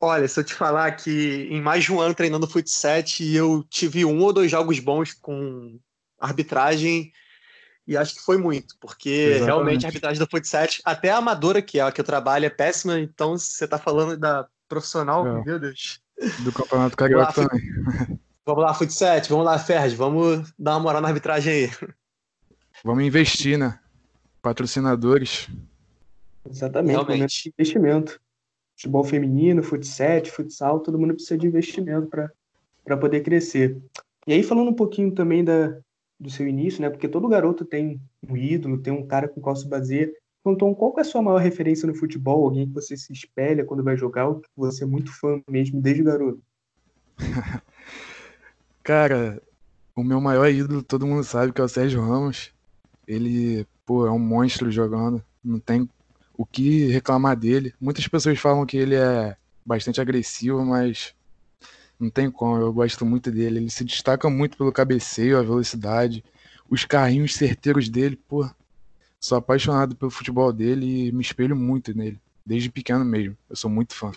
Olha, 0.00 0.28
se 0.28 0.38
eu 0.38 0.44
te 0.44 0.54
falar 0.54 0.92
que 0.92 1.48
em 1.50 1.62
mais 1.62 1.84
de 1.84 1.92
um 1.92 2.00
ano 2.00 2.14
treinando 2.14 2.46
futsal, 2.46 3.02
eu 3.20 3.64
tive 3.68 4.04
um 4.04 4.20
ou 4.20 4.32
dois 4.32 4.50
jogos 4.50 4.78
bons 4.78 5.12
com 5.14 5.78
arbitragem 6.18 7.12
e 7.86 7.96
acho 7.96 8.14
que 8.14 8.22
foi 8.22 8.38
muito, 8.38 8.76
porque 8.80 9.10
Exatamente. 9.10 9.46
realmente 9.46 9.84
a 9.84 9.88
arbitragem 9.88 10.18
do 10.18 10.30
futsal, 10.30 10.66
até 10.84 11.10
a 11.10 11.18
amadora 11.18 11.60
que 11.60 11.78
é 11.78 11.82
a 11.82 11.92
que 11.92 12.00
eu 12.00 12.04
trabalho, 12.04 12.46
é 12.46 12.50
péssima, 12.50 12.98
então 12.98 13.36
você 13.36 13.64
está 13.64 13.78
falando 13.78 14.16
da 14.16 14.46
profissional, 14.68 15.26
é. 15.26 15.44
meu 15.44 15.58
Deus. 15.58 16.00
Do 16.40 16.52
campeonato 16.52 16.96
carioca 16.96 17.32
também. 17.32 17.60
Vamos 18.46 18.62
lá, 18.62 18.74
futsal, 18.74 19.22
vamos 19.26 19.46
lá, 19.46 19.58
Ferdi, 19.58 19.96
vamos 19.96 20.52
dar 20.58 20.72
uma 20.72 20.80
moral 20.80 21.00
na 21.00 21.08
arbitragem 21.08 21.50
aí. 21.50 21.70
Vamos 22.84 23.02
investir, 23.02 23.58
né? 23.58 23.78
Patrocinadores. 24.42 25.48
Exatamente, 26.46 26.92
realmente. 26.92 27.48
investimento. 27.48 28.20
Futebol 28.76 29.02
feminino, 29.02 29.62
futsal, 29.62 30.26
futsal, 30.26 30.80
todo 30.80 30.98
mundo 30.98 31.14
precisa 31.14 31.38
de 31.38 31.46
investimento 31.46 32.06
para 32.84 32.96
poder 32.98 33.22
crescer. 33.22 33.80
E 34.26 34.34
aí, 34.34 34.42
falando 34.42 34.68
um 34.68 34.74
pouquinho 34.74 35.10
também 35.10 35.42
da, 35.42 35.78
do 36.18 36.30
seu 36.30 36.46
início, 36.46 36.80
né? 36.80 36.90
Porque 36.90 37.08
todo 37.08 37.28
garoto 37.28 37.64
tem 37.64 38.00
um 38.28 38.36
ídolo, 38.36 38.78
tem 38.78 38.92
um 38.92 39.06
cara 39.06 39.28
com 39.28 39.40
qual 39.40 39.56
se 39.56 39.68
baseia. 39.68 40.12
Então, 40.46 40.74
qual 40.74 40.94
é 40.98 41.00
a 41.00 41.04
sua 41.04 41.22
maior 41.22 41.38
referência 41.38 41.86
no 41.86 41.94
futebol? 41.94 42.44
Alguém 42.44 42.66
que 42.66 42.74
você 42.74 42.96
se 42.96 43.12
espelha 43.12 43.64
quando 43.64 43.82
vai 43.82 43.96
jogar, 43.96 44.28
ou 44.28 44.40
que 44.40 44.48
você 44.56 44.84
é 44.84 44.86
muito 44.86 45.10
fã 45.18 45.40
mesmo 45.48 45.80
desde 45.80 46.02
garoto? 46.02 46.40
cara, 48.82 49.42
o 49.96 50.04
meu 50.04 50.20
maior 50.20 50.48
ídolo, 50.48 50.82
todo 50.82 51.06
mundo 51.06 51.24
sabe 51.24 51.52
que 51.52 51.60
é 51.60 51.64
o 51.64 51.68
Sérgio 51.68 52.02
Ramos. 52.02 52.52
Ele, 53.06 53.66
pô, 53.86 54.06
é 54.06 54.10
um 54.10 54.18
monstro 54.18 54.70
jogando. 54.70 55.22
Não 55.42 55.58
tem 55.58 55.88
o 56.36 56.44
que 56.44 56.88
reclamar 56.88 57.36
dele. 57.36 57.72
Muitas 57.80 58.06
pessoas 58.06 58.38
falam 58.38 58.66
que 58.66 58.76
ele 58.76 58.96
é 58.96 59.36
bastante 59.64 60.00
agressivo, 60.00 60.64
mas 60.64 61.14
não 61.98 62.10
tem 62.10 62.30
como, 62.30 62.56
eu 62.56 62.72
gosto 62.72 63.04
muito 63.06 63.30
dele. 63.30 63.58
Ele 63.58 63.70
se 63.70 63.84
destaca 63.84 64.28
muito 64.28 64.56
pelo 64.56 64.72
cabeceio, 64.72 65.38
a 65.38 65.42
velocidade, 65.42 66.24
os 66.68 66.84
carrinhos 66.84 67.34
certeiros 67.34 67.88
dele, 67.88 68.16
pô. 68.28 68.48
Sou 69.20 69.38
apaixonado 69.38 69.96
pelo 69.96 70.10
futebol 70.10 70.52
dele 70.52 71.08
e 71.08 71.12
me 71.12 71.22
espelho 71.22 71.56
muito 71.56 71.96
nele, 71.96 72.20
desde 72.44 72.70
pequeno 72.70 73.04
mesmo. 73.04 73.36
Eu 73.48 73.56
sou 73.56 73.70
muito 73.70 73.94
fã. 73.94 74.12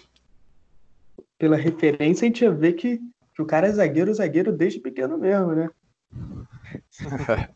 Pela 1.37 1.55
referência, 1.55 2.25
a 2.25 2.27
gente 2.27 2.41
já 2.41 2.51
vê 2.51 2.73
que, 2.73 2.99
que 3.33 3.41
o 3.41 3.45
cara 3.45 3.67
é 3.67 3.71
zagueiro, 3.71 4.13
zagueiro 4.13 4.51
desde 4.51 4.79
pequeno 4.79 5.17
mesmo, 5.17 5.53
né? 5.53 5.69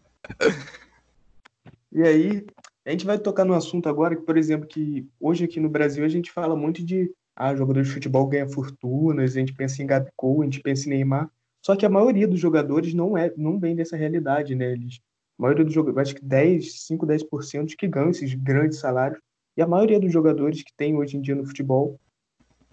e 1.91 2.01
aí, 2.03 2.45
a 2.85 2.91
gente 2.91 3.05
vai 3.05 3.19
tocar 3.19 3.43
no 3.43 3.53
assunto 3.53 3.89
agora 3.89 4.15
que, 4.15 4.21
por 4.21 4.37
exemplo, 4.37 4.67
que 4.67 5.07
hoje 5.19 5.43
aqui 5.43 5.59
no 5.59 5.69
Brasil 5.69 6.05
a 6.05 6.09
gente 6.09 6.31
fala 6.31 6.55
muito 6.55 6.83
de 6.83 7.11
ah, 7.35 7.55
jogador 7.55 7.83
de 7.83 7.89
futebol 7.89 8.27
ganha 8.27 8.47
fortunas, 8.47 9.31
a 9.31 9.39
gente 9.39 9.53
pensa 9.53 9.81
em 9.81 9.87
Gabigol, 9.87 10.41
a 10.41 10.45
gente 10.45 10.61
pensa 10.61 10.87
em 10.87 10.91
Neymar. 10.91 11.29
Só 11.63 11.75
que 11.75 11.85
a 11.85 11.89
maioria 11.89 12.27
dos 12.27 12.39
jogadores 12.39 12.93
não 12.93 13.17
é, 13.17 13.31
não 13.37 13.59
vem 13.59 13.75
dessa 13.75 13.95
realidade, 13.95 14.55
né? 14.55 14.71
Eles, 14.71 14.99
a 15.37 15.41
maioria 15.41 15.63
dos 15.63 15.73
jogadores, 15.73 16.09
acho 16.09 16.19
que 16.19 16.25
10, 16.25 16.85
5, 16.87 17.05
10% 17.05 17.75
que 17.77 17.87
ganham 17.87 18.09
esses 18.09 18.33
grandes 18.33 18.79
salários. 18.79 19.19
E 19.55 19.61
a 19.61 19.67
maioria 19.67 19.99
dos 19.99 20.11
jogadores 20.11 20.63
que 20.63 20.73
tem 20.75 20.95
hoje 20.95 21.17
em 21.17 21.21
dia 21.21 21.35
no 21.35 21.45
futebol, 21.45 21.99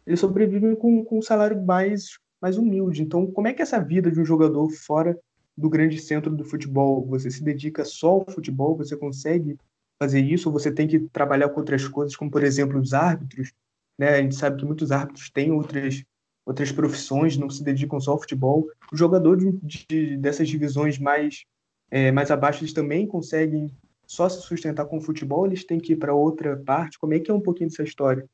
eles 0.06 0.20
sobrevivem 0.20 0.74
com, 0.74 1.04
com 1.04 1.18
um 1.18 1.22
salário 1.22 1.60
mais, 1.62 2.18
mais 2.40 2.56
humilde. 2.56 3.02
Então, 3.02 3.26
como 3.26 3.46
é 3.46 3.52
que 3.52 3.60
é 3.60 3.64
essa 3.64 3.78
vida 3.78 4.10
de 4.10 4.20
um 4.20 4.24
jogador 4.24 4.70
fora 4.70 5.18
do 5.56 5.68
grande 5.68 5.98
centro 5.98 6.34
do 6.34 6.44
futebol? 6.44 7.04
Você 7.08 7.30
se 7.30 7.42
dedica 7.42 7.84
só 7.84 8.10
ao 8.10 8.30
futebol? 8.30 8.76
Você 8.76 8.96
consegue 8.96 9.58
fazer 10.00 10.20
isso? 10.20 10.48
Ou 10.48 10.52
você 10.52 10.72
tem 10.72 10.88
que 10.88 11.00
trabalhar 11.00 11.50
com 11.50 11.60
outras 11.60 11.86
coisas, 11.86 12.16
como, 12.16 12.30
por 12.30 12.42
exemplo, 12.42 12.80
os 12.80 12.94
árbitros? 12.94 13.52
Né? 13.98 14.10
A 14.10 14.22
gente 14.22 14.36
sabe 14.36 14.58
que 14.58 14.64
muitos 14.64 14.92
árbitros 14.92 15.28
têm 15.30 15.50
outras, 15.50 16.04
outras 16.46 16.70
profissões, 16.70 17.36
não 17.36 17.50
se 17.50 17.62
dedicam 17.64 18.00
só 18.00 18.12
ao 18.12 18.20
futebol. 18.20 18.68
O 18.92 18.96
jogador 18.96 19.36
de, 19.36 19.52
de, 19.62 20.16
dessas 20.16 20.48
divisões 20.48 20.98
mais, 20.98 21.44
é, 21.90 22.12
mais 22.12 22.30
abaixo, 22.30 22.62
eles 22.62 22.72
também 22.72 23.06
conseguem 23.06 23.74
só 24.06 24.28
se 24.28 24.40
sustentar 24.40 24.86
com 24.86 24.96
o 24.96 25.02
futebol, 25.02 25.46
eles 25.46 25.64
têm 25.64 25.78
que 25.78 25.92
ir 25.92 25.96
para 25.96 26.14
outra 26.14 26.56
parte? 26.56 26.98
Como 26.98 27.12
é 27.12 27.20
que 27.20 27.30
é 27.30 27.34
um 27.34 27.40
pouquinho 27.40 27.68
dessa 27.68 27.82
história? 27.82 28.24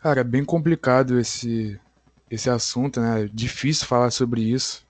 Cara, 0.00 0.20
é 0.20 0.24
bem 0.24 0.44
complicado 0.44 1.18
esse, 1.18 1.80
esse 2.30 2.50
assunto, 2.50 3.00
né? 3.00 3.26
Difícil 3.32 3.86
falar 3.86 4.10
sobre 4.10 4.42
isso, 4.42 4.86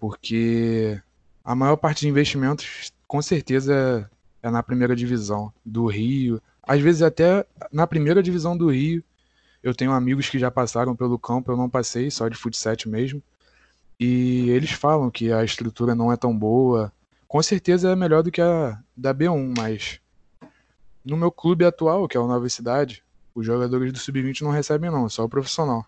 porque 0.00 1.00
a 1.44 1.54
maior 1.54 1.76
parte 1.76 2.00
de 2.00 2.08
investimentos, 2.08 2.92
com 3.06 3.22
certeza, 3.22 4.10
é 4.42 4.50
na 4.50 4.64
primeira 4.64 4.96
divisão 4.96 5.52
do 5.64 5.86
Rio. 5.86 6.42
Às 6.62 6.80
vezes 6.80 7.02
até 7.02 7.44
na 7.72 7.86
primeira 7.86 8.22
divisão 8.22 8.56
do 8.56 8.70
Rio. 8.70 9.02
Eu 9.62 9.74
tenho 9.74 9.92
amigos 9.92 10.28
que 10.28 10.38
já 10.38 10.50
passaram 10.50 10.96
pelo 10.96 11.18
campo, 11.18 11.52
eu 11.52 11.56
não 11.56 11.70
passei, 11.70 12.10
só 12.10 12.28
de 12.28 12.36
futsal 12.36 12.74
mesmo. 12.86 13.22
E 13.98 14.50
eles 14.50 14.72
falam 14.72 15.10
que 15.10 15.32
a 15.32 15.44
estrutura 15.44 15.94
não 15.94 16.12
é 16.12 16.16
tão 16.16 16.36
boa. 16.36 16.92
Com 17.28 17.40
certeza 17.42 17.90
é 17.90 17.96
melhor 17.96 18.22
do 18.22 18.32
que 18.32 18.40
a 18.40 18.78
da 18.96 19.14
B1, 19.14 19.54
mas 19.56 20.00
no 21.04 21.16
meu 21.16 21.30
clube 21.30 21.64
atual, 21.64 22.08
que 22.08 22.16
é 22.16 22.20
o 22.20 22.26
Nova 22.26 22.48
Cidade, 22.48 23.04
os 23.34 23.46
jogadores 23.46 23.92
do 23.92 23.98
sub-20 23.98 24.42
não 24.42 24.50
recebem 24.50 24.90
não, 24.90 25.08
só 25.08 25.24
o 25.24 25.28
profissional. 25.28 25.86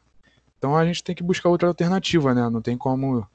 Então 0.59 0.77
a 0.77 0.87
gente 0.87 1.03
tem 1.03 1.15
que 1.15 1.23
buscar 1.23 1.49
outra 1.49 1.69
alternativa, 1.69 2.33
né? 2.33 2.49
Não 2.49 2.63
tem 2.63 2.77
como 2.79 3.27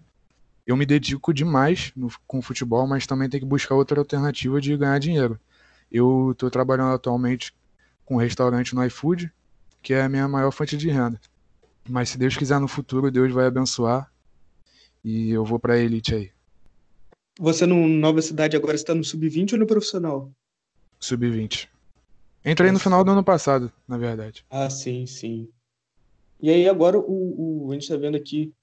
eu 0.65 0.77
me 0.77 0.85
dedico 0.85 1.33
demais 1.33 1.91
no, 1.95 2.09
com 2.27 2.41
futebol, 2.41 2.85
mas 2.85 3.07
também 3.07 3.27
tem 3.27 3.39
que 3.39 3.45
buscar 3.45 3.75
outra 3.75 3.99
alternativa 3.99 4.61
de 4.61 4.77
ganhar 4.77 4.99
dinheiro. 4.99 5.39
Eu 5.91 6.31
estou 6.31 6.49
trabalhando 6.49 6.93
atualmente 6.93 7.53
com 8.05 8.15
um 8.15 8.17
restaurante 8.19 8.73
no 8.75 8.83
iFood, 8.85 9.31
que 9.81 9.93
é 9.93 10.01
a 10.01 10.09
minha 10.09 10.27
maior 10.27 10.51
fonte 10.51 10.77
de 10.77 10.89
renda. 10.89 11.19
Mas 11.87 12.09
se 12.09 12.17
Deus 12.17 12.37
quiser 12.37 12.59
no 12.59 12.67
futuro, 12.67 13.11
Deus 13.11 13.31
vai 13.31 13.45
abençoar 13.45 14.11
e 15.03 15.31
eu 15.31 15.43
vou 15.45 15.59
para 15.59 15.73
a 15.73 15.79
elite 15.79 16.13
aí. 16.13 16.31
Você 17.39 17.65
no 17.65 17.87
Nova 17.87 18.21
Cidade 18.21 18.57
agora 18.57 18.75
está 18.75 18.93
no 18.93 19.03
sub-20 19.03 19.53
ou 19.53 19.59
no 19.59 19.65
profissional? 19.65 20.31
Sub-20. 20.99 21.69
Entrei 22.43 22.71
no 22.71 22.79
final 22.79 23.03
do 23.03 23.11
ano 23.11 23.23
passado, 23.23 23.71
na 23.87 23.97
verdade. 23.97 24.45
Ah, 24.49 24.69
sim, 24.69 25.05
sim. 25.05 25.49
E 26.41 26.49
aí 26.49 26.67
agora 26.67 26.97
o, 26.97 27.65
o 27.65 27.71
a 27.71 27.73
gente 27.73 27.83
está 27.83 27.97
vendo 27.97 28.15
aqui, 28.15 28.53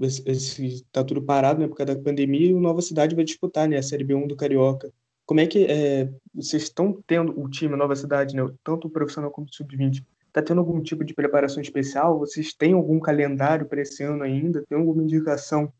esse, 0.00 0.22
esse, 0.26 0.84
tá 0.92 1.02
tudo 1.04 1.22
parado 1.22 1.60
né, 1.60 1.68
por 1.68 1.76
causa 1.76 1.94
da 1.94 2.00
pandemia, 2.00 2.48
e 2.48 2.54
o 2.54 2.60
Nova 2.60 2.80
Cidade 2.80 3.14
vai 3.14 3.24
disputar 3.24 3.68
né, 3.68 3.76
a 3.76 3.82
Série 3.82 4.04
B1 4.04 4.26
do 4.26 4.36
Carioca. 4.36 4.92
Como 5.26 5.40
é 5.40 5.46
que 5.46 5.64
é, 5.64 6.10
vocês 6.34 6.64
estão 6.64 7.02
tendo 7.06 7.38
o 7.40 7.48
time 7.48 7.76
Nova 7.76 7.96
Cidade, 7.96 8.36
né, 8.36 8.42
tanto 8.62 8.88
o 8.88 8.90
profissional 8.90 9.30
como 9.30 9.46
o 9.46 9.52
sub-20? 9.52 10.04
Está 10.28 10.42
tendo 10.42 10.58
algum 10.58 10.82
tipo 10.82 11.04
de 11.04 11.14
preparação 11.14 11.62
especial? 11.62 12.18
Vocês 12.18 12.52
têm 12.52 12.74
algum 12.74 13.00
calendário 13.00 13.66
para 13.66 13.80
esse 13.80 14.02
ano 14.02 14.22
ainda? 14.22 14.64
Tem 14.68 14.76
alguma 14.76 15.02
indicação 15.02 15.72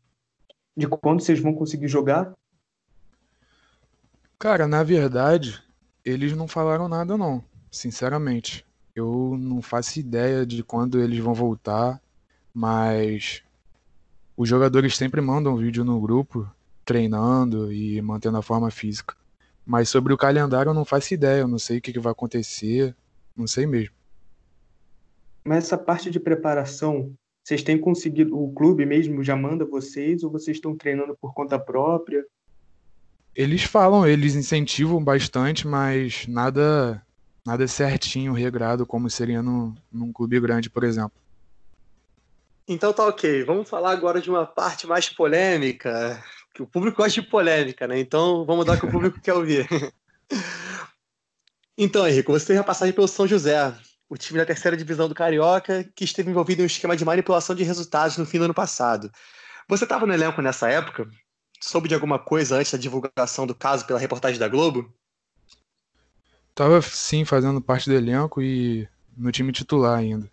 de 0.75 0.87
quando 0.87 1.21
vocês 1.21 1.39
vão 1.39 1.53
conseguir 1.53 1.87
jogar? 1.87 2.33
Cara, 4.39 4.67
na 4.67 4.81
verdade, 4.81 5.61
eles 6.03 6.35
não 6.35 6.47
falaram 6.47 6.87
nada 6.87 7.17
não, 7.17 7.43
sinceramente. 7.69 8.65
Eu 8.95 9.35
não 9.37 9.61
faço 9.61 9.99
ideia 9.99 10.45
de 10.45 10.63
quando 10.63 10.99
eles 11.01 11.19
vão 11.19 11.33
voltar, 11.33 12.01
mas 12.53 13.43
os 14.37 14.47
jogadores 14.47 14.95
sempre 14.95 15.21
mandam 15.21 15.57
vídeo 15.57 15.83
no 15.83 15.99
grupo, 15.99 16.49
treinando 16.83 17.71
e 17.71 18.01
mantendo 18.01 18.37
a 18.37 18.41
forma 18.41 18.71
física. 18.71 19.15
Mas 19.65 19.89
sobre 19.89 20.13
o 20.13 20.17
calendário 20.17 20.69
eu 20.69 20.73
não 20.73 20.85
faço 20.85 21.13
ideia, 21.13 21.41
eu 21.41 21.47
não 21.47 21.57
sei 21.57 21.79
o 21.79 21.81
que, 21.81 21.99
vai 21.99 22.11
acontecer, 22.11 22.95
não 23.35 23.47
sei 23.47 23.65
mesmo. 23.65 23.95
Mas 25.47 25.65
essa 25.65 25.77
parte 25.77 26.09
de 26.11 26.19
preparação, 26.19 27.13
vocês 27.43 27.63
têm 27.63 27.79
conseguido, 27.79 28.37
o 28.37 28.53
clube 28.53 28.85
mesmo 28.85 29.23
já 29.23 29.35
manda 29.35 29.65
vocês 29.65 30.23
ou 30.23 30.31
vocês 30.31 30.57
estão 30.57 30.75
treinando 30.75 31.15
por 31.19 31.33
conta 31.33 31.57
própria? 31.57 32.23
Eles 33.35 33.63
falam, 33.63 34.07
eles 34.07 34.35
incentivam 34.35 35.03
bastante, 35.03 35.67
mas 35.67 36.25
nada 36.27 37.05
nada 37.45 37.67
certinho, 37.67 38.33
regrado, 38.33 38.87
como 38.87 39.09
seria 39.09 39.41
no, 39.41 39.75
num 39.91 40.11
clube 40.11 40.39
grande, 40.39 40.69
por 40.69 40.83
exemplo. 40.83 41.21
Então 42.67 42.91
tá 42.91 43.05
ok. 43.05 43.43
Vamos 43.43 43.69
falar 43.69 43.91
agora 43.91 44.19
de 44.19 44.29
uma 44.29 44.45
parte 44.45 44.87
mais 44.87 45.07
polêmica. 45.07 46.23
Que 46.55 46.63
o 46.63 46.67
público 46.67 46.97
gosta 46.97 47.21
de 47.21 47.27
polêmica, 47.27 47.85
né? 47.85 47.99
Então 47.99 48.45
vamos 48.45 48.65
dar 48.65 48.77
o 48.77 48.79
que 48.79 48.85
o 48.85 48.91
público 48.91 49.21
quer 49.21 49.33
ouvir. 49.33 49.67
Então, 51.77 52.07
Henrique, 52.07 52.31
você 52.31 52.45
teve 52.45 52.59
a 52.59 52.63
passagem 52.63 52.93
pelo 52.93 53.05
São 53.05 53.27
José, 53.27 53.75
o 54.07 54.15
time 54.15 54.39
da 54.39 54.45
terceira 54.45 54.77
divisão 54.77 55.09
do 55.09 55.13
Carioca, 55.13 55.83
que 55.93 56.05
esteve 56.05 56.29
envolvido 56.29 56.61
em 56.61 56.63
um 56.63 56.67
esquema 56.67 56.95
de 56.95 57.03
manipulação 57.03 57.53
de 57.53 57.65
resultados 57.65 58.15
no 58.15 58.25
fim 58.25 58.37
do 58.37 58.45
ano 58.45 58.53
passado. 58.53 59.11
Você 59.67 59.83
estava 59.83 60.05
no 60.05 60.13
elenco 60.13 60.41
nessa 60.41 60.69
época? 60.69 61.05
soube 61.59 61.87
de 61.87 61.95
alguma 61.95 62.19
coisa 62.19 62.57
antes 62.57 62.71
da 62.71 62.77
divulgação 62.77 63.47
do 63.47 63.55
caso 63.55 63.85
pela 63.85 63.99
reportagem 63.99 64.39
da 64.39 64.47
Globo? 64.47 64.93
Tava 66.53 66.81
sim 66.81 67.25
fazendo 67.25 67.61
parte 67.61 67.89
do 67.89 67.95
elenco 67.95 68.41
e 68.41 68.87
no 69.17 69.31
time 69.31 69.51
titular 69.51 69.97
ainda. 69.97 70.29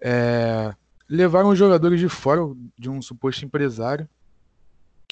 É... 0.00 0.74
Levaram 1.08 1.50
os 1.50 1.58
jogadores 1.58 2.00
de 2.00 2.08
fora 2.08 2.42
de 2.78 2.90
um 2.90 3.00
suposto 3.00 3.44
empresário 3.44 4.08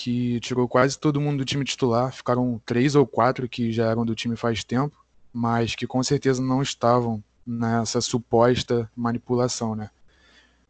que 0.00 0.40
tirou 0.40 0.66
quase 0.66 0.98
todo 0.98 1.20
mundo 1.20 1.38
do 1.38 1.44
time 1.44 1.62
titular. 1.62 2.10
Ficaram 2.10 2.58
três 2.64 2.94
ou 2.94 3.06
quatro 3.06 3.46
que 3.46 3.70
já 3.70 3.90
eram 3.90 4.02
do 4.02 4.14
time 4.14 4.34
faz 4.34 4.64
tempo, 4.64 4.96
mas 5.30 5.74
que 5.74 5.86
com 5.86 6.02
certeza 6.02 6.42
não 6.42 6.62
estavam 6.62 7.22
nessa 7.46 8.00
suposta 8.00 8.90
manipulação, 8.96 9.76
né? 9.76 9.90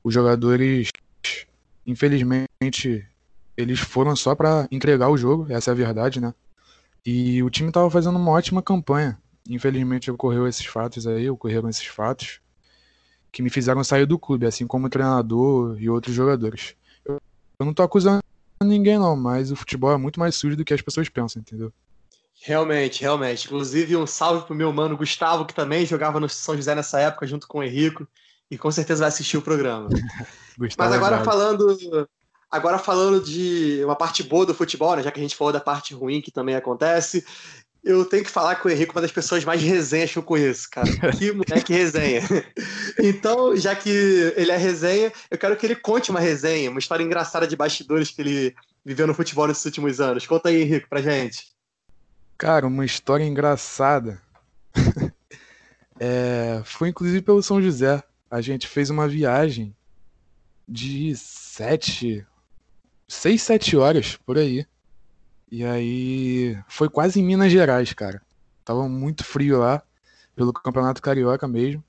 Os 0.03 0.13
jogadores, 0.13 0.91
infelizmente, 1.87 3.07
eles 3.57 3.79
foram 3.79 4.17
só 4.17 4.35
para 4.35 4.67
entregar 4.69 5.09
o 5.09 5.17
jogo, 5.17 5.47
essa 5.49 5.71
é 5.71 5.73
a 5.73 5.77
verdade, 5.77 6.21
né? 6.21 6.35
E 7.07 7.41
o 7.45 7.51
time 7.51 7.69
estava 7.69 7.89
fazendo 7.89 8.19
uma 8.19 8.33
ótima 8.33 8.61
campanha. 8.61 9.17
Infelizmente 9.49 10.11
ocorreu 10.11 10.49
esses 10.49 10.67
fatos 10.67 11.07
aí, 11.07 11.31
ocorreram 11.31 11.69
esses 11.69 11.87
fatos 11.87 12.41
que 13.31 13.43
me 13.43 13.49
fizeram 13.49 13.85
sair 13.85 14.07
do 14.07 14.19
clube, 14.19 14.45
assim 14.45 14.67
como 14.67 14.89
o 14.89 14.91
treinador 14.91 15.81
e 15.81 15.89
outros 15.89 16.17
jogadores. 16.17 16.75
Eu, 17.05 17.21
não 17.61 17.73
tô 17.73 17.85
acusando 17.85 18.21
ninguém 18.62 18.99
não, 18.99 19.17
mas 19.17 19.50
o 19.50 19.57
futebol 19.57 19.93
é 19.93 19.97
muito 19.97 20.21
mais 20.21 20.35
sujo 20.35 20.57
do 20.57 20.64
que 20.64 20.75
as 20.75 20.83
pessoas 20.83 21.09
pensam, 21.09 21.40
entendeu? 21.40 21.73
Realmente, 22.43 23.02
realmente. 23.02 23.47
Inclusive, 23.47 23.97
um 23.97 24.07
salve 24.07 24.47
pro 24.47 24.55
meu 24.55 24.73
mano 24.73 24.97
Gustavo, 24.97 25.45
que 25.45 25.55
também 25.55 25.85
jogava 25.85 26.21
no 26.21 26.29
São 26.29 26.57
José 26.57 26.75
nessa 26.75 27.00
época, 27.00 27.26
junto 27.26 27.47
com 27.47 27.59
o 27.59 27.62
Henrico, 27.62 28.07
e 28.50 28.57
com 28.57 28.71
certeza 28.71 29.00
vai 29.00 29.09
assistir 29.09 29.37
o 29.37 29.43
programa. 29.43 29.88
Mas 30.59 30.93
agora 30.93 31.17
é 31.17 31.25
falando 31.25 31.76
Agora, 32.50 32.79
falando 32.79 33.21
de 33.21 33.81
uma 33.85 33.95
parte 33.95 34.25
boa 34.25 34.45
do 34.45 34.52
futebol, 34.52 34.97
né, 34.97 35.05
já 35.05 35.12
que 35.12 35.21
a 35.21 35.23
gente 35.23 35.37
falou 35.37 35.52
da 35.52 35.61
parte 35.61 35.95
ruim 35.95 36.21
que 36.21 36.33
também 36.33 36.57
acontece, 36.57 37.25
eu 37.83 38.05
tenho 38.05 38.25
que 38.25 38.31
falar 38.31 38.57
que 38.57 38.67
o 38.67 38.71
Henrique 38.71 38.91
é 38.91 38.95
uma 38.95 39.01
das 39.01 39.13
pessoas 39.13 39.45
mais 39.45 39.63
resenhas 39.63 40.13
que 40.13 40.19
eu 40.19 40.23
conheço, 40.23 40.69
cara. 40.71 40.87
Que 41.17 41.33
moleque 41.33 41.73
resenha. 41.73 42.23
Então, 42.99 43.57
já 43.57 43.75
que 43.75 43.89
ele 44.37 44.51
é 44.51 44.57
resenha, 44.57 45.13
eu 45.31 45.39
quero 45.39 45.57
que 45.57 45.67
ele 45.67 45.77
conte 45.77 46.11
uma 46.11 46.21
resenha, 46.21 46.71
uma 46.71 46.79
história 46.79 47.03
engraçada 47.03 47.47
de 47.47 47.57
bastidores 47.57 48.11
que 48.11 48.21
ele 48.21 48.55
viveu 48.85 49.07
no 49.07 49.15
futebol 49.15 49.47
nesses 49.47 49.65
últimos 49.65 50.01
anos. 50.01 50.27
Conta 50.27 50.49
aí, 50.49 50.63
Henrique, 50.63 50.89
pra 50.89 51.03
gente. 51.03 51.53
Cara, 52.37 52.67
uma 52.67 52.85
história 52.85 53.25
engraçada. 53.25 54.21
é, 55.99 56.63
foi 56.65 56.89
inclusive 56.89 57.23
pelo 57.23 57.43
São 57.43 57.63
José. 57.63 58.03
A 58.31 58.41
gente 58.41 58.67
fez 58.69 58.91
uma 58.91 59.09
viagem 59.09 59.75
de 60.69 61.15
sete 61.17 62.25
seis, 63.11 63.43
sete 63.43 63.77
horas 63.77 64.17
por 64.25 64.39
aí. 64.39 64.65
E 65.50 65.64
aí 65.64 66.57
foi 66.69 66.88
quase 66.88 67.21
em 67.21 67.25
Minas 67.25 67.50
Gerais, 67.50 67.92
cara. 67.92 68.23
Tava 68.64 68.88
muito 68.88 69.25
frio 69.25 69.59
lá, 69.59 69.83
pelo 70.37 70.52
Campeonato 70.52 71.02
Carioca 71.02 71.49
mesmo. 71.49 71.83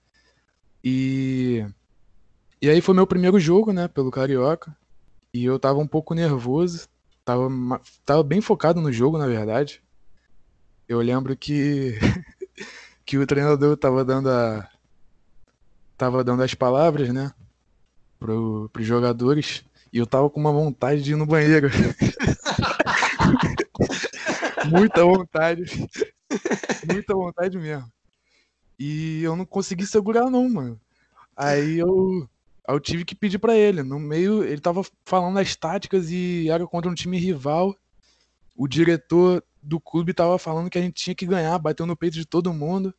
E 0.84 1.66
e 2.62 2.70
aí 2.70 2.82
foi 2.82 2.96
meu 2.96 3.08
primeiro 3.08 3.40
jogo, 3.40 3.72
né, 3.74 3.88
pelo 3.88 4.12
Carioca. 4.12 4.76
E 5.34 5.46
eu 5.46 5.60
tava 5.60 5.80
um 5.80 5.88
pouco 5.88 6.14
nervoso, 6.14 6.88
tava 7.24 7.50
tava 8.06 8.24
bem 8.24 8.42
focado 8.42 8.82
no 8.82 8.92
jogo, 8.92 9.18
na 9.18 9.28
verdade. 9.28 9.82
Eu 10.88 11.00
lembro 11.00 11.38
que 11.38 12.00
que 13.06 13.18
o 13.18 13.28
treinador 13.28 13.78
tava 13.78 14.04
dando 14.04 14.30
a 14.30 14.68
tava 15.98 16.24
dando 16.24 16.42
as 16.44 16.56
palavras, 16.56 17.10
né, 17.14 17.32
pro, 18.20 18.70
pros 18.74 18.88
jogadores. 18.88 19.64
E 19.94 19.98
eu 19.98 20.08
tava 20.08 20.30
com 20.30 20.40
uma 20.40 20.52
vontade 20.52 21.04
de 21.04 21.14
ir 21.14 21.16
no 21.16 21.26
banheiro. 21.26 21.70
Muita 24.72 25.04
vontade. 25.04 25.64
Muita 26.92 27.14
vontade 27.14 27.58
mesmo. 27.58 27.92
E 28.80 29.22
eu 29.24 29.36
não 29.36 29.46
consegui 29.46 29.86
segurar, 29.86 30.30
não, 30.30 30.50
mano. 30.50 30.80
Aí 31.36 31.78
eu, 31.78 32.28
eu 32.68 32.80
tive 32.80 33.06
que 33.06 33.14
pedir 33.14 33.38
para 33.38 33.56
ele. 33.56 33.84
No 33.84 34.00
meio, 34.00 34.44
ele 34.44 34.60
tava 34.62 34.82
falando 35.06 35.38
as 35.38 35.56
táticas 35.56 36.10
e 36.10 36.50
era 36.50 36.66
contra 36.66 36.90
um 36.90 36.96
time 36.96 37.18
rival. 37.18 37.76
O 38.56 38.68
diretor 38.68 39.44
do 39.62 39.80
clube 39.80 40.14
tava 40.14 40.38
falando 40.40 40.70
que 40.70 40.78
a 40.78 40.82
gente 40.82 40.96
tinha 40.96 41.16
que 41.16 41.26
ganhar, 41.26 41.58
bateu 41.60 41.86
no 41.86 41.96
peito 41.96 42.16
de 42.16 42.26
todo 42.26 42.54
mundo. 42.54 42.94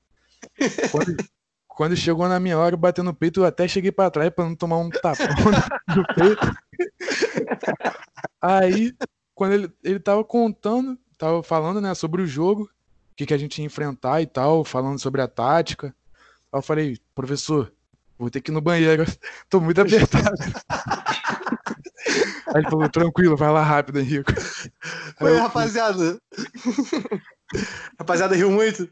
Quando, 0.91 1.17
quando 1.67 1.97
chegou 1.97 2.29
na 2.29 2.39
minha 2.39 2.59
hora, 2.59 2.77
batendo 2.77 3.07
no 3.07 3.15
peito, 3.15 3.41
eu 3.41 3.45
até 3.45 3.67
cheguei 3.67 3.91
para 3.91 4.11
trás 4.11 4.31
para 4.31 4.45
não 4.45 4.55
tomar 4.55 4.79
um 4.79 4.91
tapão 4.91 5.27
no 5.97 6.07
peito. 6.15 6.55
Aí, 8.41 8.95
quando 9.35 9.53
ele, 9.55 9.73
ele 9.83 9.99
tava 9.99 10.25
contando, 10.25 10.99
tava 11.23 11.41
falando, 11.41 11.81
né, 11.81 11.95
sobre 11.95 12.21
o 12.21 12.27
jogo, 12.27 12.65
o 12.65 13.15
que, 13.15 13.27
que 13.27 13.33
a 13.33 13.39
gente 13.39 13.61
ia 13.61 13.65
enfrentar 13.65 14.21
e 14.21 14.27
tal, 14.27 14.65
falando 14.65 14.99
sobre 14.99 15.21
a 15.21 15.29
tática. 15.29 15.95
Aí 16.53 16.59
eu 16.59 16.63
falei, 16.63 16.99
professor, 17.15 17.73
vou 18.19 18.29
ter 18.29 18.41
que 18.41 18.51
ir 18.51 18.55
no 18.55 18.61
banheiro, 18.61 19.05
tô 19.49 19.61
muito 19.61 19.81
apertado. 19.81 20.35
Aí 22.49 22.61
ele 22.61 22.69
falou, 22.69 22.89
tranquilo, 22.91 23.37
vai 23.37 23.53
lá 23.53 23.63
rápido, 23.63 24.01
Henrico. 24.01 24.33
Oi, 25.21 25.39
rapaziada. 25.39 26.19
rapaziada 27.97 28.35
riu 28.35 28.51
muito. 28.51 28.91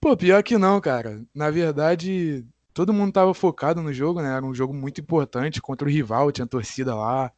Pô, 0.00 0.16
pior 0.16 0.40
que 0.44 0.56
não, 0.56 0.80
cara. 0.80 1.20
Na 1.34 1.50
verdade, 1.50 2.46
todo 2.72 2.94
mundo 2.94 3.12
tava 3.12 3.34
focado 3.34 3.82
no 3.82 3.92
jogo, 3.92 4.22
né? 4.22 4.36
Era 4.36 4.46
um 4.46 4.54
jogo 4.54 4.72
muito 4.72 5.00
importante 5.00 5.60
contra 5.60 5.86
o 5.86 5.90
rival, 5.90 6.30
tinha 6.30 6.46
torcida 6.46 6.94
lá. 6.94 7.32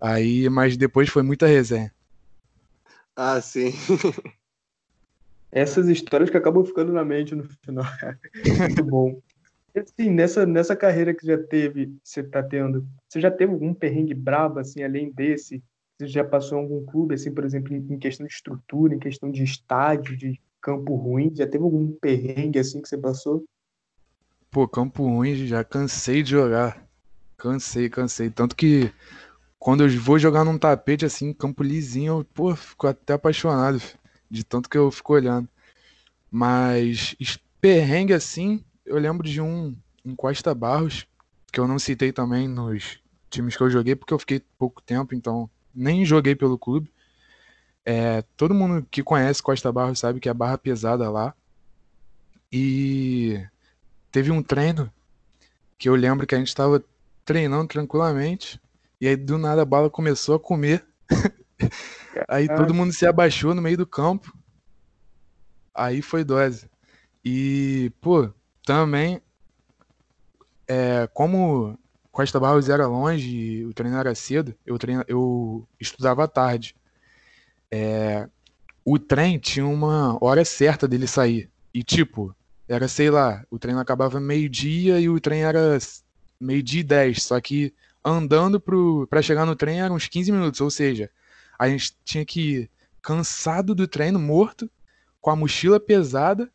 Aí, 0.00 0.48
mas 0.48 0.76
depois 0.76 1.08
foi 1.08 1.24
muita 1.24 1.48
resenha. 1.48 1.92
Ah, 3.16 3.40
sim. 3.40 3.72
Essas 5.50 5.88
histórias 5.88 6.28
que 6.28 6.36
acabam 6.36 6.64
ficando 6.64 6.92
na 6.92 7.04
mente 7.04 7.34
no 7.34 7.44
final. 7.44 7.84
muito 8.58 8.84
bom. 8.84 9.20
E 9.74 9.80
assim, 9.80 10.10
nessa, 10.10 10.44
nessa 10.44 10.76
carreira 10.76 11.14
que 11.14 11.26
já 11.26 11.38
teve, 11.38 11.94
você 12.02 12.22
tá 12.22 12.42
tendo, 12.42 12.86
você 13.08 13.20
já 13.20 13.30
teve 13.30 13.52
algum 13.52 13.72
perrengue 13.72 14.14
brabo, 14.14 14.58
assim, 14.58 14.82
além 14.82 15.10
desse? 15.10 15.62
Você 15.98 16.08
já 16.08 16.24
passou 16.24 16.58
em 16.58 16.62
algum 16.62 16.84
clube, 16.84 17.14
assim, 17.14 17.32
por 17.32 17.44
exemplo, 17.44 17.74
em 17.74 17.98
questão 17.98 18.26
de 18.26 18.32
estrutura, 18.32 18.94
em 18.94 18.98
questão 18.98 19.30
de 19.30 19.42
estádio, 19.42 20.16
de 20.16 20.40
campo 20.60 20.94
ruim? 20.94 21.32
Já 21.34 21.46
teve 21.46 21.64
algum 21.64 21.90
perrengue 21.92 22.58
assim 22.58 22.82
que 22.82 22.88
você 22.88 22.98
passou? 22.98 23.44
Pô, 24.50 24.66
campo 24.68 25.04
ruim, 25.04 25.46
já 25.46 25.62
cansei 25.64 26.22
de 26.22 26.30
jogar. 26.32 26.86
Cansei, 27.36 27.88
cansei. 27.88 28.30
Tanto 28.30 28.56
que 28.56 28.90
quando 29.66 29.82
eu 29.82 30.00
vou 30.00 30.16
jogar 30.16 30.44
num 30.44 30.56
tapete 30.56 31.04
assim, 31.04 31.32
campo 31.32 31.60
lisinho, 31.60 32.20
eu, 32.20 32.24
pô, 32.24 32.54
fico 32.54 32.86
até 32.86 33.14
apaixonado 33.14 33.82
de 34.30 34.44
tanto 34.44 34.70
que 34.70 34.78
eu 34.78 34.92
fico 34.92 35.12
olhando. 35.12 35.48
Mas 36.30 37.16
perrengue 37.60 38.12
assim, 38.12 38.64
eu 38.84 38.96
lembro 38.96 39.28
de 39.28 39.40
um 39.40 39.76
em 40.04 40.14
Costa 40.14 40.54
Barros, 40.54 41.04
que 41.50 41.58
eu 41.58 41.66
não 41.66 41.80
citei 41.80 42.12
também 42.12 42.46
nos 42.46 43.00
times 43.28 43.56
que 43.56 43.62
eu 43.64 43.68
joguei, 43.68 43.96
porque 43.96 44.14
eu 44.14 44.20
fiquei 44.20 44.40
pouco 44.56 44.80
tempo, 44.80 45.16
então 45.16 45.50
nem 45.74 46.04
joguei 46.04 46.36
pelo 46.36 46.56
clube. 46.56 46.88
É, 47.84 48.22
todo 48.36 48.54
mundo 48.54 48.86
que 48.88 49.02
conhece 49.02 49.42
Costa 49.42 49.72
Barros 49.72 49.98
sabe 49.98 50.20
que 50.20 50.28
é 50.28 50.32
barra 50.32 50.56
pesada 50.56 51.10
lá. 51.10 51.34
E 52.52 53.44
teve 54.12 54.30
um 54.30 54.44
treino 54.44 54.88
que 55.76 55.88
eu 55.88 55.96
lembro 55.96 56.24
que 56.24 56.36
a 56.36 56.38
gente 56.38 56.46
estava 56.46 56.80
treinando 57.24 57.66
tranquilamente. 57.66 58.60
E 59.00 59.08
aí 59.08 59.16
do 59.16 59.38
nada 59.38 59.62
a 59.62 59.64
bala 59.64 59.90
começou 59.90 60.36
a 60.36 60.40
comer. 60.40 60.86
aí 62.28 62.48
todo 62.48 62.74
mundo 62.74 62.92
se 62.92 63.06
abaixou 63.06 63.54
no 63.54 63.62
meio 63.62 63.76
do 63.76 63.86
campo. 63.86 64.36
Aí 65.74 66.00
foi 66.00 66.24
dose. 66.24 66.70
E, 67.24 67.92
pô, 68.00 68.30
também, 68.64 69.20
é, 70.66 71.08
como 71.12 71.78
Costa 72.10 72.40
Barros 72.40 72.68
era 72.68 72.86
longe 72.86 73.28
e 73.28 73.64
o 73.66 73.74
treino 73.74 73.98
era 73.98 74.14
cedo, 74.14 74.54
eu, 74.64 74.78
treino, 74.78 75.04
eu 75.06 75.68
estudava 75.78 76.24
à 76.24 76.28
tarde 76.28 76.74
é, 77.70 78.28
o 78.84 78.98
trem 78.98 79.38
tinha 79.38 79.66
uma 79.66 80.16
hora 80.24 80.44
certa 80.44 80.86
dele 80.86 81.06
sair. 81.06 81.50
E 81.74 81.82
tipo, 81.82 82.34
era, 82.68 82.88
sei 82.88 83.10
lá, 83.10 83.44
o 83.50 83.58
trem 83.58 83.76
acabava 83.78 84.20
meio-dia 84.20 85.00
e 85.00 85.08
o 85.08 85.20
trem 85.20 85.42
era 85.42 85.78
meio-dia 86.40 86.80
e 86.80 86.84
dez. 86.84 87.22
Só 87.22 87.40
que 87.40 87.74
andando 88.06 88.60
pro, 88.60 89.06
pra 89.08 89.20
chegar 89.20 89.44
no 89.44 89.56
trem 89.56 89.80
eram 89.80 89.96
uns 89.96 90.06
15 90.06 90.30
minutos. 90.30 90.60
Ou 90.60 90.70
seja, 90.70 91.10
a 91.58 91.68
gente 91.68 91.96
tinha 92.04 92.24
que 92.24 92.40
ir 92.40 92.70
cansado 93.02 93.74
do 93.74 93.88
treino, 93.88 94.18
morto, 94.18 94.70
com 95.20 95.30
a 95.30 95.36
mochila 95.36 95.80
pesada 95.80 96.50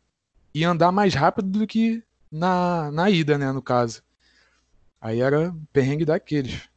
e 0.54 0.64
andar 0.64 0.90
mais 0.90 1.14
rápido 1.14 1.58
do 1.58 1.66
que 1.66 2.02
na, 2.30 2.90
na 2.90 3.10
ida, 3.10 3.36
né, 3.36 3.52
no 3.52 3.60
caso. 3.60 4.02
Aí 5.00 5.20
era 5.20 5.54
perrengue 5.72 6.04
daqueles. 6.04 6.68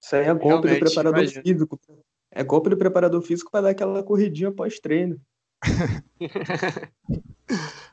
Isso 0.00 0.16
aí 0.16 0.26
é 0.26 0.34
golpe 0.34 0.68
do 0.68 0.78
preparador 0.78 1.22
imagina. 1.22 1.42
físico. 1.42 1.80
É 2.30 2.42
golpe 2.42 2.70
do 2.70 2.76
preparador 2.76 3.22
físico 3.22 3.50
para 3.50 3.62
dar 3.62 3.70
aquela 3.70 4.02
corridinha 4.02 4.50
pós-treino. 4.50 5.20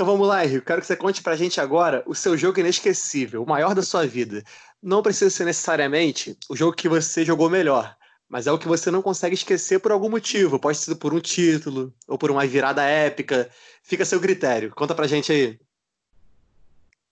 então 0.00 0.10
vamos 0.10 0.26
lá, 0.26 0.42
Henrique. 0.42 0.64
Quero 0.64 0.80
que 0.80 0.86
você 0.86 0.96
conte 0.96 1.22
pra 1.22 1.36
gente 1.36 1.60
agora 1.60 2.02
o 2.06 2.14
seu 2.14 2.34
jogo 2.34 2.58
inesquecível, 2.58 3.42
o 3.42 3.46
maior 3.46 3.74
da 3.74 3.82
sua 3.82 4.06
vida. 4.06 4.42
Não 4.82 5.02
precisa 5.02 5.28
ser 5.28 5.44
necessariamente 5.44 6.34
o 6.48 6.56
jogo 6.56 6.74
que 6.74 6.88
você 6.88 7.22
jogou 7.22 7.50
melhor, 7.50 7.94
mas 8.26 8.46
é 8.46 8.52
o 8.52 8.56
que 8.56 8.66
você 8.66 8.90
não 8.90 9.02
consegue 9.02 9.34
esquecer 9.34 9.78
por 9.78 9.92
algum 9.92 10.08
motivo. 10.08 10.58
Pode 10.58 10.78
ser 10.78 10.94
por 10.94 11.12
um 11.12 11.20
título 11.20 11.92
ou 12.08 12.16
por 12.16 12.30
uma 12.30 12.46
virada 12.46 12.82
épica. 12.82 13.50
Fica 13.82 14.02
a 14.02 14.06
seu 14.06 14.18
critério. 14.18 14.72
Conta 14.74 14.94
pra 14.94 15.06
gente 15.06 15.32
aí. 15.32 15.60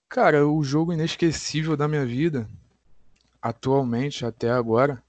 Cara, 0.09 0.47
o 0.47 0.63
jogo 0.63 0.91
inesquecível 0.91 1.77
da 1.77 1.87
minha 1.87 2.07
vida, 2.07 2.49
atualmente, 3.39 4.25
até 4.25 4.49
agora, 4.49 4.99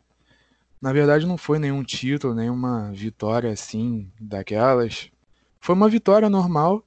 na 0.82 0.92
verdade, 0.92 1.24
não 1.24 1.38
foi 1.38 1.58
nenhum 1.58 1.82
título, 1.82 2.34
nenhuma 2.34 2.92
vitória 2.92 3.50
assim, 3.50 4.12
daquelas. 4.20 5.10
Foi 5.58 5.74
uma 5.74 5.88
vitória 5.88 6.28
normal, 6.28 6.84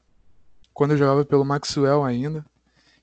quando 0.73 0.91
eu 0.91 0.97
jogava 0.97 1.25
pelo 1.25 1.45
Maxwell 1.45 2.03
ainda, 2.03 2.45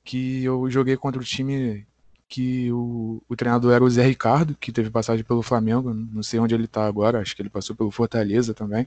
que 0.04 0.44
eu 0.44 0.68
joguei 0.70 0.96
contra 0.96 1.20
o 1.20 1.24
time 1.24 1.86
que 2.28 2.70
o, 2.70 3.22
o 3.28 3.36
treinador 3.36 3.72
era 3.72 3.82
o 3.82 3.90
Zé 3.90 4.06
Ricardo, 4.06 4.56
que 4.58 4.70
teve 4.70 4.88
passagem 4.88 5.24
pelo 5.24 5.42
Flamengo, 5.42 5.92
não 5.92 6.22
sei 6.22 6.38
onde 6.38 6.54
ele 6.54 6.68
tá 6.68 6.86
agora, 6.86 7.20
acho 7.20 7.34
que 7.34 7.42
ele 7.42 7.50
passou 7.50 7.74
pelo 7.74 7.90
Fortaleza 7.90 8.54
também. 8.54 8.86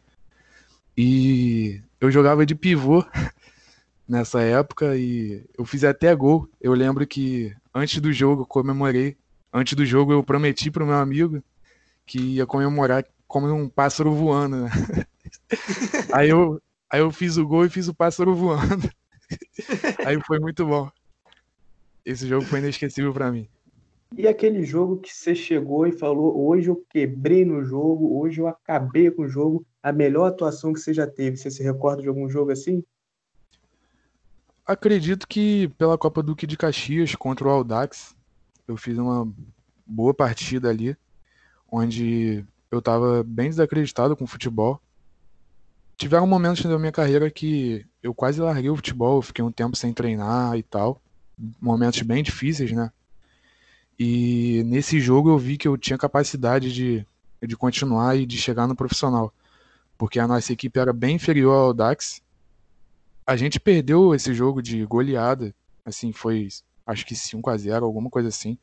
E 0.98 1.82
eu 2.00 2.10
jogava 2.10 2.46
de 2.46 2.56
pivô 2.56 3.04
nessa 4.08 4.42
época 4.42 4.96
e 4.96 5.44
eu 5.58 5.66
fiz 5.66 5.84
até 5.84 6.16
gol. 6.16 6.48
Eu 6.62 6.74
lembro 6.74 7.06
que 7.06 7.54
antes 7.74 8.00
do 8.00 8.14
jogo 8.14 8.46
comemorei, 8.46 9.18
antes 9.52 9.74
do 9.74 9.86
jogo 9.86 10.14
eu 10.14 10.24
prometi 10.24 10.72
pro 10.72 10.86
meu 10.86 10.96
amigo 10.96 11.44
que 12.06 12.20
ia 12.20 12.46
comemorar 12.46 13.06
como 13.28 13.52
um 13.54 13.68
pássaro 13.68 14.14
voando. 14.14 14.58
Né? 14.58 14.70
aí, 16.14 16.30
eu, 16.30 16.62
aí 16.94 17.00
eu 17.00 17.12
fiz 17.12 17.38
o 17.38 17.48
gol 17.48 17.66
e 17.66 17.70
fiz 17.72 17.88
o 17.88 17.94
pássaro 17.94 18.36
voando. 18.36 18.88
aí 20.06 20.22
foi 20.22 20.40
muito 20.40 20.64
bom. 20.64 20.92
Esse 22.06 22.28
jogo 22.28 22.46
foi 22.46 22.60
inesquecível 22.60 23.12
para 23.12 23.32
mim. 23.32 23.48
E 24.16 24.28
aquele 24.28 24.64
jogo 24.64 24.98
que 24.98 25.12
você 25.12 25.34
chegou 25.34 25.88
e 25.88 25.92
falou: 25.92 26.48
hoje 26.48 26.70
eu 26.70 26.86
quebrei 26.88 27.44
no 27.44 27.64
jogo, 27.64 28.20
hoje 28.20 28.40
eu 28.40 28.48
acabei 28.48 29.10
com 29.10 29.24
o 29.24 29.28
jogo, 29.28 29.66
a 29.82 29.92
melhor 29.92 30.28
atuação 30.28 30.72
que 30.72 30.80
você 30.80 30.94
já 30.94 31.08
teve? 31.08 31.36
Você 31.36 31.50
se 31.50 31.64
recorda 31.64 32.04
de 32.04 32.08
algum 32.08 32.30
jogo 32.30 32.52
assim? 32.52 32.84
Acredito 34.64 35.28
que 35.28 35.70
pela 35.70 35.98
Copa 35.98 36.22
Duque 36.22 36.46
de 36.46 36.56
Caxias 36.56 37.16
contra 37.16 37.48
o 37.48 37.50
Aldax, 37.50 38.16
eu 38.68 38.78
fiz 38.78 39.00
uma 39.00 39.28
boa 39.86 40.14
partida 40.14 40.70
ali 40.70 40.96
onde 41.70 42.46
eu 42.70 42.80
estava 42.80 43.24
bem 43.24 43.50
desacreditado 43.50 44.16
com 44.16 44.26
o 44.26 44.28
futebol. 44.28 44.80
Tiveram 45.98 46.28
momentos 46.28 46.64
da 46.64 46.80
minha 46.80 46.92
carreira 46.92 47.30
que 47.30 47.86
eu 48.02 48.14
quase 48.14 48.42
larguei 48.42 48.70
o 48.70 48.76
futebol, 48.76 49.22
fiquei 49.22 49.44
um 49.44 49.52
tempo 49.52 49.78
sem 49.78 49.94
treinar 49.94 50.58
e 50.58 50.64
tal. 50.64 51.02
Momentos 51.62 52.02
bem 52.02 52.24
difíceis, 52.24 52.72
né? 52.72 52.92
E 53.98 54.64
nesse 54.66 55.00
jogo 55.00 55.30
eu 55.30 55.38
vi 55.38 55.58
que 55.58 55.68
eu 55.68 55.78
tinha 55.78 55.98
capacidade 55.98 56.74
de, 56.74 57.06
de 57.42 57.56
continuar 57.56 58.18
e 58.18 58.26
de 58.26 58.38
chegar 58.38 58.68
no 58.68 58.76
profissional. 58.76 59.34
Porque 59.98 60.20
a 60.20 60.28
nossa 60.28 60.52
equipe 60.52 60.80
era 60.80 60.92
bem 60.92 61.16
inferior 61.16 61.54
ao 61.54 61.74
Dax. 61.74 62.22
A 63.26 63.36
gente 63.36 63.60
perdeu 63.60 64.14
esse 64.14 64.34
jogo 64.34 64.62
de 64.62 64.84
goleada. 64.86 65.56
Assim, 65.86 66.12
foi 66.12 66.50
acho 66.86 67.06
que 67.06 67.16
5 67.16 67.50
a 67.50 67.58
0 67.58 67.86
alguma 67.86 68.10
coisa 68.10 68.30
assim. 68.30 68.58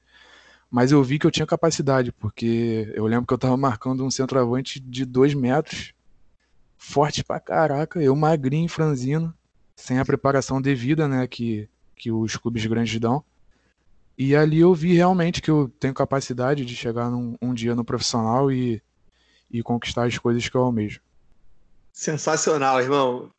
Mas 0.70 0.92
eu 0.92 1.02
vi 1.02 1.18
que 1.18 1.26
eu 1.26 1.30
tinha 1.30 1.46
capacidade, 1.46 2.12
porque 2.12 2.92
eu 2.94 3.06
lembro 3.06 3.26
que 3.26 3.34
eu 3.34 3.38
tava 3.38 3.56
marcando 3.56 4.04
um 4.04 4.10
centroavante 4.10 4.78
de 4.78 5.04
dois 5.04 5.34
metros, 5.34 5.92
forte 6.80 7.22
pra 7.22 7.38
caraca, 7.38 8.02
eu 8.02 8.16
magrinho, 8.16 8.68
franzino, 8.68 9.32
sem 9.76 9.98
a 9.98 10.04
preparação 10.04 10.60
devida, 10.62 11.06
né, 11.06 11.26
que, 11.26 11.68
que 11.94 12.10
os 12.10 12.36
clubes 12.36 12.64
grandes 12.64 12.98
dão. 12.98 13.22
E 14.16 14.34
ali 14.34 14.60
eu 14.60 14.74
vi 14.74 14.94
realmente 14.94 15.42
que 15.42 15.50
eu 15.50 15.70
tenho 15.78 15.92
capacidade 15.92 16.64
de 16.64 16.74
chegar 16.74 17.10
num, 17.10 17.36
um 17.40 17.52
dia 17.52 17.74
no 17.74 17.84
profissional 17.84 18.50
e, 18.50 18.82
e 19.50 19.62
conquistar 19.62 20.06
as 20.06 20.16
coisas 20.18 20.48
que 20.48 20.56
eu 20.56 20.62
almejo. 20.62 21.00
Sensacional, 21.92 22.80
irmão. 22.80 23.30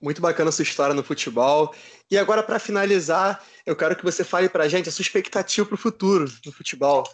Muito 0.00 0.22
bacana 0.22 0.50
a 0.50 0.52
sua 0.52 0.62
história 0.62 0.94
no 0.94 1.02
futebol. 1.02 1.74
E 2.08 2.16
agora, 2.16 2.44
para 2.44 2.60
finalizar, 2.60 3.44
eu 3.66 3.74
quero 3.74 3.96
que 3.96 4.04
você 4.04 4.22
fale 4.22 4.48
para 4.48 4.64
a 4.64 4.68
gente 4.68 4.88
a 4.88 4.92
sua 4.92 5.02
expectativa 5.02 5.66
para 5.66 5.74
o 5.74 5.78
futuro 5.78 6.32
no 6.46 6.52
futebol. 6.52 7.04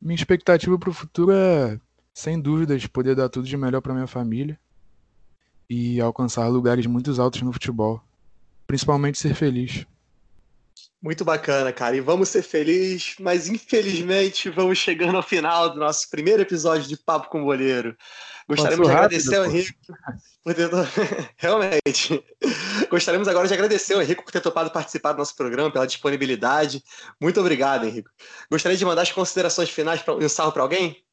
Minha 0.00 0.16
expectativa 0.16 0.78
para 0.78 0.90
o 0.90 0.94
futuro 0.94 1.32
é, 1.32 1.78
sem 2.16 2.40
dúvidas, 2.40 2.86
poder 2.86 3.14
dar 3.14 3.28
tudo 3.28 3.46
de 3.46 3.58
melhor 3.58 3.82
para 3.82 3.92
minha 3.92 4.06
família 4.06 4.58
e 5.68 6.00
alcançar 6.00 6.48
lugares 6.48 6.86
muito 6.86 7.20
altos 7.20 7.42
no 7.42 7.52
futebol. 7.52 8.00
Principalmente 8.66 9.18
ser 9.18 9.34
feliz. 9.34 9.84
Muito 11.00 11.26
bacana, 11.26 11.70
cara. 11.74 11.94
E 11.94 12.00
vamos 12.00 12.30
ser 12.30 12.42
felizes, 12.42 13.16
mas 13.20 13.48
infelizmente 13.48 14.48
vamos 14.48 14.78
chegando 14.78 15.14
ao 15.14 15.22
final 15.22 15.68
do 15.68 15.78
nosso 15.78 16.08
primeiro 16.08 16.40
episódio 16.40 16.88
de 16.88 16.96
Papo 16.96 17.28
com 17.28 17.42
o 17.42 17.44
Boleiro. 17.44 17.94
Gostaríamos 18.48 18.88
Passou 18.88 18.98
de 18.98 19.04
agradecer 19.04 19.36
ao 19.36 19.44
Henrique 19.44 19.74
por 20.42 20.54
ter... 20.54 20.70
Realmente. 21.36 22.24
Gostaríamos 22.88 23.28
agora 23.28 23.46
de 23.46 23.52
agradecer 23.52 23.92
ao 23.92 24.00
Henrique 24.00 24.24
por 24.24 24.32
ter 24.32 24.40
topado 24.40 24.70
participar 24.70 25.12
do 25.12 25.18
nosso 25.18 25.36
programa, 25.36 25.70
pela 25.70 25.86
disponibilidade. 25.86 26.82
Muito 27.20 27.38
obrigado, 27.40 27.84
Henrique. 27.84 28.08
Gostaria 28.50 28.78
de 28.78 28.84
mandar 28.86 29.02
as 29.02 29.12
considerações 29.12 29.68
finais 29.68 30.00
para 30.00 30.14
um 30.14 30.28
salve 30.30 30.54
para 30.54 30.62
alguém? 30.62 31.04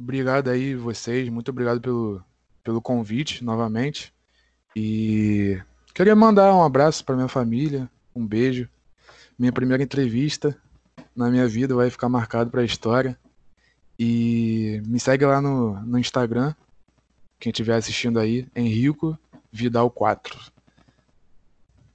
Obrigado 0.00 0.48
aí, 0.48 0.74
vocês. 0.74 1.28
Muito 1.28 1.50
obrigado 1.50 1.80
pelo, 1.80 2.24
pelo 2.64 2.80
convite 2.80 3.44
novamente. 3.44 4.12
E 4.74 5.60
queria 5.94 6.16
mandar 6.16 6.54
um 6.54 6.64
abraço 6.64 7.04
para 7.04 7.14
minha 7.14 7.28
família, 7.28 7.88
um 8.16 8.26
beijo 8.26 8.68
minha 9.40 9.52
primeira 9.52 9.82
entrevista 9.82 10.54
na 11.16 11.30
minha 11.30 11.48
vida 11.48 11.74
vai 11.74 11.88
ficar 11.88 12.10
marcado 12.10 12.50
para 12.50 12.60
a 12.60 12.64
história. 12.64 13.18
E 13.98 14.82
me 14.86 15.00
segue 15.00 15.24
lá 15.24 15.40
no, 15.40 15.80
no 15.80 15.98
Instagram, 15.98 16.54
quem 17.38 17.50
estiver 17.50 17.74
assistindo 17.74 18.18
aí, 18.18 18.46
Henrico 18.54 19.18
Vidal 19.50 19.90
4. 19.90 20.38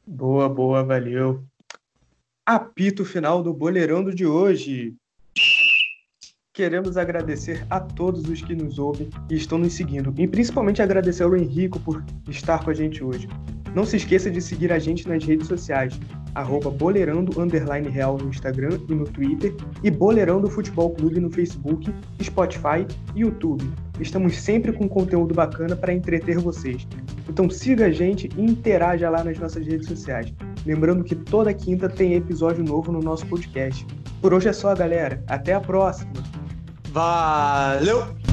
Boa, 0.07 0.49
boa, 0.49 0.83
valeu. 0.83 1.43
Apito 2.43 3.05
final 3.05 3.43
do 3.43 3.53
Boleirão 3.53 4.03
de 4.09 4.25
hoje. 4.25 4.95
Queremos 6.55 6.95
agradecer 6.95 7.67
a 7.69 7.81
todos 7.81 8.29
os 8.29 8.41
que 8.41 8.55
nos 8.55 8.79
ouvem 8.79 9.09
e 9.29 9.35
estão 9.35 9.57
nos 9.57 9.73
seguindo, 9.73 10.13
e 10.17 10.25
principalmente 10.25 10.81
agradecer 10.81 11.23
ao 11.23 11.35
Henrico 11.35 11.77
por 11.81 12.01
estar 12.29 12.63
com 12.63 12.69
a 12.69 12.73
gente 12.73 13.03
hoje. 13.03 13.27
Não 13.75 13.83
se 13.83 13.97
esqueça 13.97 14.31
de 14.31 14.39
seguir 14.39 14.71
a 14.71 14.79
gente 14.79 15.05
nas 15.05 15.21
redes 15.21 15.49
sociais, 15.49 15.99
arroba 16.33 16.69
boleirando 16.69 17.33
real 17.91 18.17
no 18.17 18.29
Instagram 18.29 18.79
e 18.87 18.95
no 18.95 19.03
Twitter, 19.03 19.53
e 19.83 19.91
Boleirando 19.91 20.49
Futebol 20.49 20.91
Clube 20.91 21.19
no 21.19 21.29
Facebook, 21.29 21.93
Spotify 22.23 22.87
e 23.13 23.19
YouTube. 23.19 23.69
Estamos 23.99 24.37
sempre 24.37 24.71
com 24.71 24.87
conteúdo 24.87 25.33
bacana 25.33 25.75
para 25.75 25.93
entreter 25.93 26.39
vocês. 26.39 26.87
Então 27.27 27.49
siga 27.49 27.87
a 27.87 27.91
gente 27.91 28.29
e 28.37 28.41
interaja 28.41 29.09
lá 29.09 29.25
nas 29.25 29.37
nossas 29.37 29.67
redes 29.67 29.89
sociais. 29.89 30.33
Lembrando 30.65 31.03
que 31.03 31.15
toda 31.15 31.53
quinta 31.53 31.89
tem 31.89 32.13
episódio 32.13 32.63
novo 32.63 32.93
no 32.93 33.01
nosso 33.01 33.25
podcast. 33.27 33.85
Por 34.21 34.33
hoje 34.33 34.47
é 34.47 34.53
só, 34.53 34.73
galera. 34.73 35.21
Até 35.27 35.53
a 35.53 35.59
próxima! 35.59 36.34
Valeu! 36.95 38.24